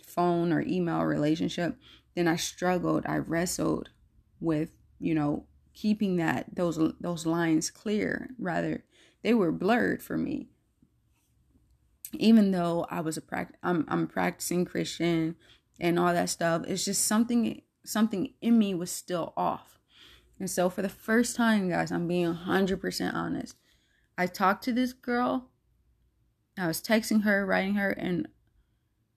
phone 0.07 0.53
or 0.53 0.61
email 0.61 1.03
relationship, 1.03 1.77
then 2.15 2.29
I 2.29 2.37
struggled. 2.37 3.07
I 3.07 3.19
wrestled 3.19 3.91
with, 4.41 4.71
you 4.99 5.15
know, 5.15 5.47
keeping 5.75 6.17
that 6.17 6.55
those 6.55 6.79
those 7.01 7.27
lines 7.27 7.71
clear. 7.71 8.31
Rather, 8.39 8.85
they 9.23 9.35
were 9.35 9.53
blurred 9.53 10.03
for 10.03 10.19
me. 10.19 10.50
Even 12.15 12.51
though 12.51 12.87
I 12.91 13.01
was 13.01 13.17
a 13.17 13.21
pract- 13.21 13.55
I'm 13.63 13.85
I'm 13.89 14.07
practicing 14.07 14.65
Christian 14.65 15.37
and 15.79 15.99
all 15.99 16.13
that 16.13 16.29
stuff, 16.29 16.65
it's 16.67 16.85
just 16.85 17.07
something 17.07 17.63
something 17.85 18.35
in 18.41 18.59
me 18.59 18.75
was 18.75 18.91
still 18.91 19.33
off. 19.37 19.79
And 20.39 20.51
so 20.51 20.71
for 20.71 20.83
the 20.83 20.89
first 20.89 21.37
time, 21.37 21.69
guys, 21.69 21.93
I'm 21.93 22.09
being 22.09 22.35
100% 22.35 23.15
honest. 23.15 23.57
I 24.17 24.27
talked 24.27 24.65
to 24.65 24.73
this 24.73 24.93
girl. 24.93 25.51
I 26.59 26.67
was 26.67 26.83
texting 26.83 27.23
her, 27.23 27.47
writing 27.47 27.75
her 27.75 27.91
and 27.91 28.29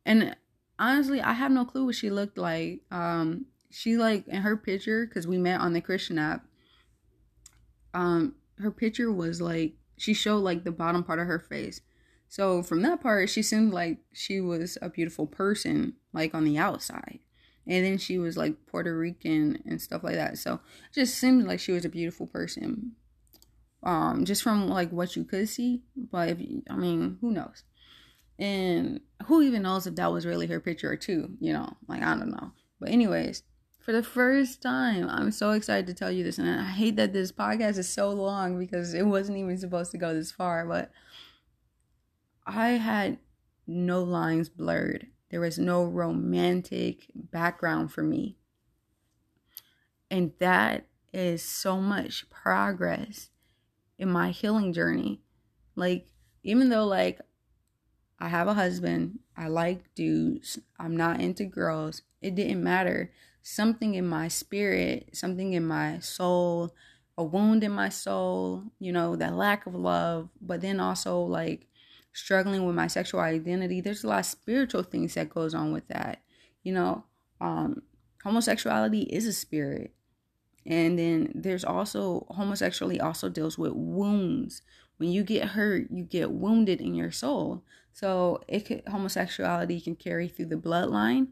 and 0.05 0.35
honestly, 0.77 1.21
I 1.21 1.33
have 1.33 1.51
no 1.51 1.65
clue 1.65 1.85
what 1.85 1.95
she 1.95 2.09
looked 2.09 2.37
like. 2.37 2.81
Um 2.91 3.47
she 3.71 3.97
like 3.97 4.27
in 4.27 4.41
her 4.43 4.55
picture 4.55 5.07
cuz 5.07 5.27
we 5.27 5.37
met 5.37 5.61
on 5.61 5.73
the 5.73 5.81
Christian 5.81 6.19
app. 6.19 6.45
Um 7.93 8.35
her 8.59 8.71
picture 8.71 9.11
was 9.11 9.41
like 9.41 9.75
she 9.97 10.13
showed 10.13 10.39
like 10.39 10.63
the 10.63 10.71
bottom 10.71 11.03
part 11.03 11.19
of 11.19 11.27
her 11.27 11.39
face. 11.39 11.81
So 12.33 12.63
from 12.63 12.81
that 12.81 12.99
part, 12.99 13.29
she 13.29 13.43
seemed 13.43 13.73
like 13.73 13.99
she 14.11 14.41
was 14.41 14.77
a 14.81 14.89
beautiful 14.89 15.27
person, 15.27 15.93
like 16.13 16.33
on 16.33 16.45
the 16.45 16.57
outside 16.57 17.19
and 17.65 17.85
then 17.85 17.97
she 17.97 18.17
was 18.17 18.35
like 18.35 18.65
Puerto 18.67 18.95
Rican 18.95 19.61
and 19.65 19.81
stuff 19.81 20.03
like 20.03 20.15
that. 20.15 20.37
So 20.37 20.55
it 20.55 20.93
just 20.93 21.17
seemed 21.17 21.45
like 21.45 21.59
she 21.59 21.71
was 21.71 21.85
a 21.85 21.89
beautiful 21.89 22.27
person. 22.27 22.93
Um, 23.83 24.23
just 24.25 24.43
from 24.43 24.69
like 24.69 24.91
what 24.91 25.15
you 25.15 25.25
could 25.25 25.49
see, 25.49 25.81
but 25.95 26.29
if 26.29 26.39
you, 26.39 26.63
I 26.69 26.75
mean, 26.75 27.17
who 27.21 27.31
knows? 27.31 27.63
And 28.39 29.01
who 29.25 29.41
even 29.41 29.61
knows 29.61 29.85
if 29.85 29.95
that 29.95 30.11
was 30.11 30.25
really 30.25 30.47
her 30.47 30.59
picture 30.59 30.91
or 30.91 30.95
two? 30.95 31.31
You 31.39 31.53
know, 31.53 31.77
like 31.87 32.01
I 32.01 32.15
don't 32.15 32.31
know. 32.31 32.51
But 32.79 32.89
anyways, 32.89 33.43
for 33.79 33.91
the 33.91 34.03
first 34.03 34.61
time, 34.61 35.09
I'm 35.09 35.31
so 35.31 35.51
excited 35.51 35.85
to 35.87 35.93
tell 35.93 36.11
you 36.11 36.23
this, 36.23 36.37
and 36.37 36.49
I 36.49 36.63
hate 36.63 36.95
that 36.95 37.11
this 37.11 37.31
podcast 37.31 37.77
is 37.77 37.89
so 37.89 38.09
long 38.09 38.57
because 38.57 38.93
it 38.93 39.05
wasn't 39.05 39.37
even 39.37 39.57
supposed 39.57 39.91
to 39.91 39.97
go 39.97 40.13
this 40.13 40.31
far, 40.31 40.65
but 40.65 40.91
I 42.45 42.71
had 42.71 43.19
no 43.65 44.03
lines 44.03 44.49
blurred 44.49 45.07
there 45.33 45.41
was 45.41 45.57
no 45.57 45.83
romantic 45.83 47.07
background 47.15 47.91
for 47.91 48.03
me. 48.03 48.37
And 50.11 50.31
that 50.37 50.85
is 51.11 51.41
so 51.41 51.81
much 51.81 52.29
progress 52.29 53.31
in 53.97 54.11
my 54.11 54.29
healing 54.29 54.73
journey. 54.73 55.23
Like, 55.75 56.05
even 56.43 56.69
though, 56.69 56.85
like, 56.85 57.19
I 58.19 58.27
have 58.27 58.47
a 58.47 58.53
husband, 58.53 59.21
I 59.35 59.47
like 59.47 59.95
dudes, 59.95 60.59
I'm 60.77 60.95
not 60.95 61.19
into 61.19 61.45
girls, 61.45 62.03
it 62.21 62.35
didn't 62.35 62.63
matter. 62.63 63.11
Something 63.41 63.95
in 63.95 64.07
my 64.07 64.27
spirit, 64.27 65.17
something 65.17 65.53
in 65.53 65.65
my 65.65 65.97
soul, 65.97 66.75
a 67.17 67.23
wound 67.23 67.63
in 67.63 67.71
my 67.71 67.89
soul, 67.89 68.65
you 68.77 68.91
know, 68.91 69.15
that 69.15 69.33
lack 69.33 69.65
of 69.65 69.73
love, 69.73 70.29
but 70.39 70.61
then 70.61 70.79
also 70.79 71.21
like 71.21 71.65
struggling 72.13 72.65
with 72.65 72.75
my 72.75 72.87
sexual 72.87 73.19
identity 73.19 73.81
there's 73.81 74.03
a 74.03 74.07
lot 74.07 74.19
of 74.19 74.25
spiritual 74.25 74.83
things 74.83 75.15
that 75.15 75.29
goes 75.29 75.53
on 75.53 75.71
with 75.71 75.87
that 75.87 76.21
you 76.63 76.73
know? 76.73 77.03
Um 77.41 77.83
homosexuality 78.23 79.01
is 79.03 79.27
a 79.27 79.33
spirit. 79.33 79.93
And 80.65 80.97
then 80.97 81.31
there's 81.35 81.65
also 81.65 82.25
homosexuality 82.29 83.01
also 83.01 83.27
deals 83.29 83.57
with 83.57 83.73
wounds. 83.73 84.61
When 84.97 85.11
you 85.11 85.23
get 85.23 85.49
hurt 85.49 85.91
you 85.91 86.03
get 86.03 86.31
wounded 86.31 86.79
in 86.81 86.95
your 86.95 87.11
soul. 87.11 87.63
So 87.91 88.41
it 88.47 88.65
could 88.65 88.83
homosexuality 88.87 89.81
can 89.81 89.95
carry 89.95 90.27
through 90.27 90.47
the 90.47 90.55
bloodline 90.55 91.27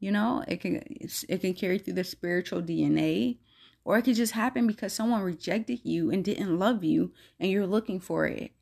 you 0.00 0.12
know? 0.12 0.44
It 0.46 0.60
can 0.60 0.82
it 1.28 1.40
can 1.40 1.54
carry 1.54 1.78
through 1.78 1.94
the 1.94 2.04
spiritual 2.04 2.62
dna 2.62 3.38
Or 3.84 3.98
it 3.98 4.02
could 4.02 4.16
just 4.16 4.32
happen 4.32 4.66
because 4.66 4.92
someone 4.92 5.22
rejected 5.22 5.80
you 5.84 6.10
and 6.10 6.24
didn't 6.24 6.58
love 6.58 6.84
you 6.84 7.12
and 7.40 7.50
you're 7.50 7.66
looking 7.66 8.00
for 8.00 8.26
it. 8.26 8.52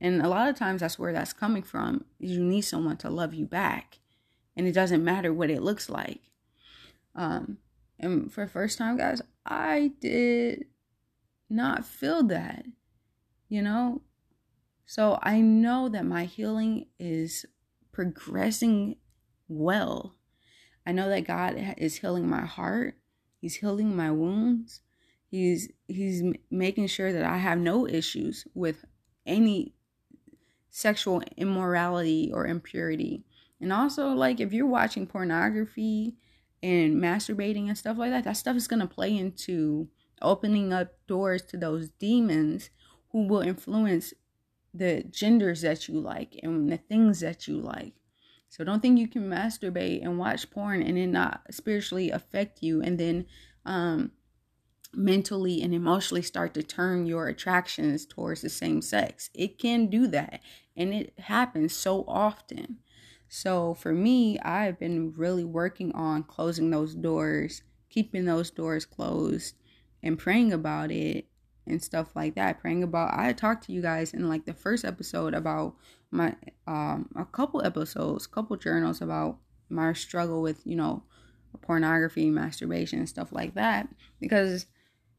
And 0.00 0.22
a 0.22 0.28
lot 0.28 0.48
of 0.48 0.56
times 0.56 0.80
that's 0.80 0.98
where 0.98 1.12
that's 1.12 1.32
coming 1.32 1.62
from. 1.62 2.04
Is 2.20 2.32
you 2.32 2.42
need 2.42 2.62
someone 2.62 2.96
to 2.98 3.10
love 3.10 3.34
you 3.34 3.46
back. 3.46 3.98
And 4.56 4.66
it 4.66 4.72
doesn't 4.72 5.04
matter 5.04 5.32
what 5.32 5.50
it 5.50 5.62
looks 5.62 5.88
like. 5.88 6.20
Um 7.14 7.58
and 7.98 8.32
for 8.32 8.46
first 8.46 8.78
time 8.78 8.96
guys, 8.96 9.20
I 9.44 9.92
did 10.00 10.66
not 11.50 11.84
feel 11.84 12.22
that. 12.24 12.64
You 13.48 13.62
know? 13.62 14.02
So 14.86 15.18
I 15.22 15.40
know 15.40 15.88
that 15.88 16.06
my 16.06 16.24
healing 16.24 16.86
is 16.98 17.44
progressing 17.92 18.96
well. 19.48 20.14
I 20.86 20.92
know 20.92 21.08
that 21.10 21.26
God 21.26 21.74
is 21.76 21.98
healing 21.98 22.28
my 22.28 22.46
heart. 22.46 22.96
He's 23.40 23.56
healing 23.56 23.94
my 23.94 24.10
wounds. 24.10 24.80
He's 25.30 25.68
he's 25.86 26.22
making 26.50 26.86
sure 26.86 27.12
that 27.12 27.24
I 27.24 27.36
have 27.36 27.58
no 27.58 27.86
issues 27.86 28.46
with 28.54 28.84
any 29.26 29.74
sexual 30.78 31.20
immorality 31.36 32.30
or 32.32 32.46
impurity. 32.46 33.24
And 33.60 33.72
also 33.72 34.10
like 34.10 34.38
if 34.38 34.52
you're 34.52 34.66
watching 34.66 35.08
pornography 35.08 36.14
and 36.62 36.96
masturbating 37.02 37.66
and 37.66 37.76
stuff 37.76 37.98
like 37.98 38.12
that, 38.12 38.22
that 38.24 38.36
stuff 38.36 38.56
is 38.56 38.68
going 38.68 38.80
to 38.80 38.86
play 38.86 39.16
into 39.16 39.88
opening 40.22 40.72
up 40.72 40.94
doors 41.08 41.42
to 41.42 41.56
those 41.56 41.88
demons 41.98 42.70
who 43.10 43.26
will 43.26 43.40
influence 43.40 44.14
the 44.72 45.02
genders 45.10 45.62
that 45.62 45.88
you 45.88 45.98
like 45.98 46.38
and 46.44 46.70
the 46.70 46.76
things 46.76 47.18
that 47.20 47.48
you 47.48 47.56
like. 47.56 47.94
So 48.48 48.62
don't 48.62 48.80
think 48.80 49.00
you 49.00 49.08
can 49.08 49.28
masturbate 49.28 50.04
and 50.04 50.16
watch 50.16 50.48
porn 50.48 50.82
and 50.82 50.96
it 50.96 51.08
not 51.08 51.42
spiritually 51.50 52.10
affect 52.10 52.62
you 52.62 52.80
and 52.82 52.98
then 52.98 53.26
um 53.66 54.12
mentally 54.94 55.62
and 55.62 55.74
emotionally 55.74 56.22
start 56.22 56.54
to 56.54 56.62
turn 56.62 57.06
your 57.06 57.28
attractions 57.28 58.06
towards 58.06 58.40
the 58.40 58.48
same 58.48 58.82
sex. 58.82 59.30
It 59.34 59.58
can 59.58 59.86
do 59.86 60.06
that 60.08 60.40
and 60.76 60.92
it 60.94 61.18
happens 61.18 61.74
so 61.74 62.04
often. 62.08 62.78
So 63.28 63.74
for 63.74 63.92
me, 63.92 64.38
I've 64.40 64.78
been 64.78 65.12
really 65.12 65.44
working 65.44 65.92
on 65.92 66.22
closing 66.22 66.70
those 66.70 66.94
doors, 66.94 67.62
keeping 67.90 68.24
those 68.24 68.50
doors 68.50 68.86
closed 68.86 69.56
and 70.02 70.18
praying 70.18 70.52
about 70.52 70.90
it 70.90 71.26
and 71.66 71.82
stuff 71.82 72.16
like 72.16 72.34
that. 72.36 72.60
Praying 72.60 72.82
about 72.82 73.12
I 73.14 73.32
talked 73.34 73.64
to 73.66 73.72
you 73.72 73.82
guys 73.82 74.14
in 74.14 74.28
like 74.28 74.46
the 74.46 74.54
first 74.54 74.84
episode 74.84 75.34
about 75.34 75.76
my 76.10 76.34
um 76.66 77.10
a 77.14 77.26
couple 77.26 77.62
episodes, 77.62 78.26
couple 78.26 78.56
journals 78.56 79.02
about 79.02 79.38
my 79.68 79.92
struggle 79.92 80.40
with, 80.40 80.66
you 80.66 80.76
know, 80.76 81.02
pornography, 81.60 82.30
masturbation, 82.30 83.00
and 83.00 83.08
stuff 83.08 83.32
like 83.32 83.54
that. 83.54 83.88
Because 84.20 84.66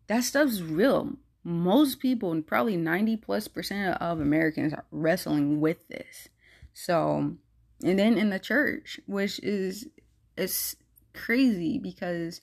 that 0.10 0.24
stuff's 0.24 0.62
real. 0.62 1.14
Most 1.43 1.99
people, 1.99 2.34
and 2.34 2.45
probably 2.45 2.76
90 2.76 3.18
plus 3.18 3.47
percent 3.47 3.97
of 4.01 4.20
Americans 4.20 4.74
are 4.74 4.86
wrestling 4.91 5.62
with 5.62 5.88
this. 5.88 6.28
So 6.74 7.38
and 7.82 7.97
then 7.97 8.18
in 8.18 8.30
the 8.30 8.39
church, 8.39 8.99
which 9.05 9.39
is 9.39 9.88
it's 10.36 10.76
crazy 11.14 11.80
because 11.80 12.41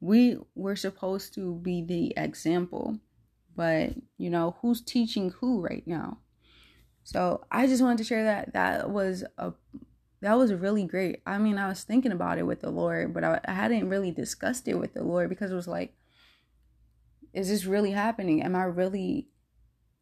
we 0.00 0.38
we're 0.54 0.76
supposed 0.76 1.34
to 1.34 1.54
be 1.56 1.82
the 1.82 2.12
example 2.16 2.98
but 3.56 3.90
you 4.18 4.28
know 4.28 4.56
who's 4.60 4.80
teaching 4.80 5.30
who 5.40 5.60
right 5.60 5.86
now 5.86 6.18
so 7.02 7.42
i 7.50 7.66
just 7.66 7.82
wanted 7.82 7.98
to 7.98 8.04
share 8.04 8.24
that 8.24 8.52
that 8.52 8.90
was 8.90 9.24
a 9.38 9.52
that 10.20 10.34
was 10.34 10.52
really 10.52 10.84
great 10.84 11.22
i 11.26 11.38
mean 11.38 11.56
i 11.58 11.66
was 11.68 11.82
thinking 11.82 12.12
about 12.12 12.38
it 12.38 12.42
with 12.42 12.60
the 12.60 12.70
lord 12.70 13.14
but 13.14 13.24
i, 13.24 13.40
I 13.46 13.52
hadn't 13.52 13.88
really 13.88 14.10
discussed 14.10 14.68
it 14.68 14.74
with 14.74 14.92
the 14.92 15.02
lord 15.02 15.28
because 15.28 15.50
it 15.50 15.56
was 15.56 15.68
like 15.68 15.94
is 17.36 17.48
this 17.48 17.64
really 17.64 17.92
happening 17.92 18.42
am 18.42 18.56
i 18.56 18.64
really 18.64 19.28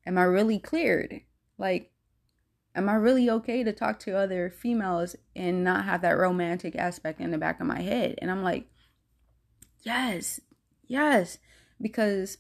am 0.07 0.17
i 0.17 0.23
really 0.23 0.59
cleared 0.59 1.21
like 1.59 1.91
am 2.75 2.89
i 2.89 2.95
really 2.95 3.29
okay 3.29 3.63
to 3.63 3.73
talk 3.73 3.99
to 3.99 4.17
other 4.17 4.49
females 4.51 5.17
and 5.37 5.63
not 5.63 5.85
have 5.85 6.01
that 6.03 6.17
romantic 6.17 6.75
aspect 6.77 7.21
in 7.21 7.31
the 7.31 7.39
back 7.39 7.61
of 7.61 7.67
my 7.67 7.83
head 7.83 8.15
and 8.19 8.31
i'm 8.31 8.43
like 8.43 8.67
yes 9.83 10.41
yes 10.87 11.39
because 11.81 12.39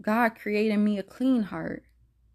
God 0.00 0.30
created 0.30 0.78
me 0.78 0.98
a 0.98 1.02
clean 1.02 1.44
heart. 1.44 1.84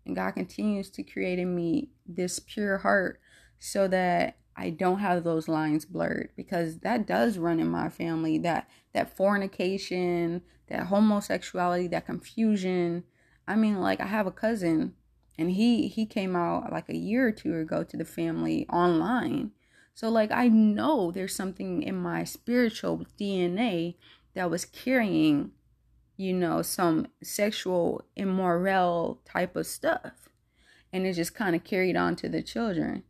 And 0.05 0.15
God 0.15 0.31
continues 0.31 0.89
to 0.91 1.03
create 1.03 1.39
in 1.39 1.55
me 1.55 1.91
this 2.05 2.39
pure 2.39 2.79
heart 2.79 3.19
so 3.59 3.87
that 3.87 4.37
I 4.55 4.69
don't 4.69 4.99
have 4.99 5.23
those 5.23 5.47
lines 5.47 5.85
blurred 5.85 6.29
because 6.35 6.79
that 6.79 7.07
does 7.07 7.37
run 7.37 7.59
in 7.59 7.67
my 7.67 7.89
family 7.89 8.37
that 8.39 8.69
that 8.93 9.15
fornication, 9.15 10.41
that 10.67 10.87
homosexuality, 10.87 11.87
that 11.87 12.05
confusion. 12.05 13.03
I 13.47 13.55
mean 13.55 13.81
like 13.81 13.99
I 13.99 14.07
have 14.07 14.27
a 14.27 14.31
cousin 14.31 14.93
and 15.37 15.51
he 15.51 15.87
he 15.87 16.05
came 16.05 16.35
out 16.35 16.71
like 16.71 16.89
a 16.89 16.97
year 16.97 17.27
or 17.27 17.31
two 17.31 17.57
ago 17.57 17.83
to 17.83 17.97
the 17.97 18.05
family 18.05 18.67
online. 18.69 19.51
So 19.95 20.09
like 20.09 20.31
I 20.31 20.47
know 20.47 21.11
there's 21.11 21.35
something 21.35 21.83
in 21.83 21.95
my 21.95 22.23
spiritual 22.23 23.05
DNA 23.19 23.95
that 24.33 24.49
was 24.49 24.65
carrying 24.65 25.51
you 26.17 26.33
know, 26.33 26.61
some 26.61 27.07
sexual 27.21 28.03
immoral 28.15 29.19
type 29.25 29.55
of 29.55 29.65
stuff. 29.65 30.29
And 30.91 31.05
it 31.05 31.13
just 31.13 31.33
kind 31.33 31.55
of 31.55 31.63
carried 31.63 31.95
on 31.95 32.15
to 32.17 32.29
the 32.29 32.43
children. 32.43 33.03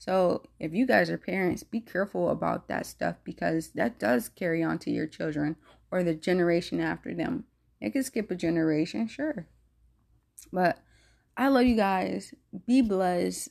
So 0.00 0.44
if 0.58 0.72
you 0.72 0.86
guys 0.86 1.10
are 1.10 1.18
parents, 1.18 1.62
be 1.62 1.78
careful 1.78 2.30
about 2.30 2.68
that 2.68 2.86
stuff 2.86 3.16
because 3.22 3.72
that 3.74 3.98
does 3.98 4.30
carry 4.30 4.62
on 4.62 4.78
to 4.78 4.90
your 4.90 5.06
children 5.06 5.56
or 5.90 6.02
the 6.02 6.14
generation 6.14 6.80
after 6.80 7.14
them. 7.14 7.44
It 7.82 7.90
could 7.90 8.06
skip 8.06 8.30
a 8.30 8.34
generation, 8.34 9.08
sure. 9.08 9.46
But 10.50 10.78
I 11.36 11.48
love 11.48 11.66
you 11.66 11.76
guys. 11.76 12.32
Be 12.66 12.80
blessed. 12.80 13.50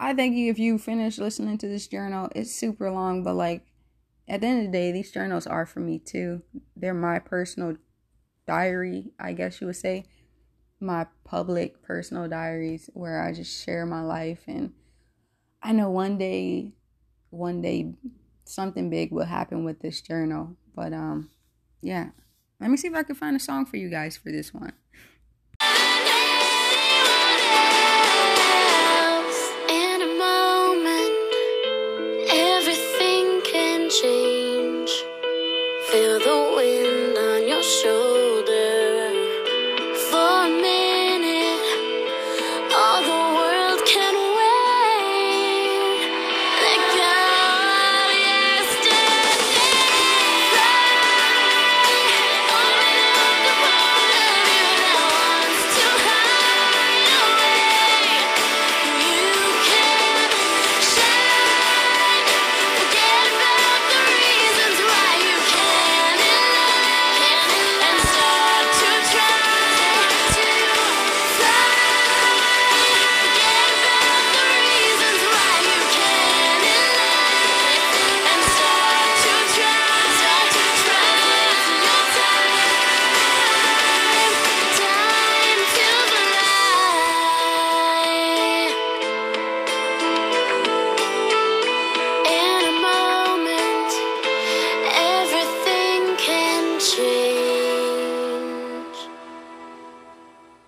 I 0.00 0.12
thank 0.12 0.34
you 0.34 0.50
if 0.50 0.58
you 0.58 0.76
finish 0.76 1.18
listening 1.18 1.56
to 1.58 1.68
this 1.68 1.86
journal. 1.86 2.28
It's 2.34 2.52
super 2.52 2.90
long, 2.90 3.22
but 3.22 3.34
like 3.34 3.64
at 4.26 4.40
the 4.40 4.48
end 4.48 4.66
of 4.66 4.72
the 4.72 4.76
day, 4.76 4.90
these 4.90 5.12
journals 5.12 5.46
are 5.46 5.66
for 5.66 5.78
me 5.78 6.00
too. 6.00 6.42
They're 6.74 6.92
my 6.94 7.20
personal 7.20 7.76
diary, 8.44 9.12
I 9.20 9.34
guess 9.34 9.60
you 9.60 9.68
would 9.68 9.76
say, 9.76 10.06
my 10.80 11.06
public 11.22 11.80
personal 11.80 12.28
diaries 12.28 12.90
where 12.92 13.22
I 13.22 13.32
just 13.32 13.64
share 13.64 13.86
my 13.86 14.02
life 14.02 14.42
and 14.48 14.72
I 15.62 15.72
know 15.72 15.90
one 15.90 16.18
day 16.18 16.72
one 17.30 17.62
day 17.62 17.94
something 18.44 18.90
big 18.90 19.12
will 19.12 19.24
happen 19.24 19.64
with 19.64 19.80
this 19.80 20.00
journal. 20.00 20.56
But 20.74 20.92
um 20.92 21.30
yeah. 21.80 22.10
Let 22.60 22.70
me 22.70 22.76
see 22.76 22.88
if 22.88 22.94
I 22.94 23.02
can 23.02 23.14
find 23.14 23.36
a 23.36 23.40
song 23.40 23.64
for 23.66 23.76
you 23.78 23.88
guys 23.88 24.16
for 24.16 24.30
this 24.30 24.52
one. 24.52 24.72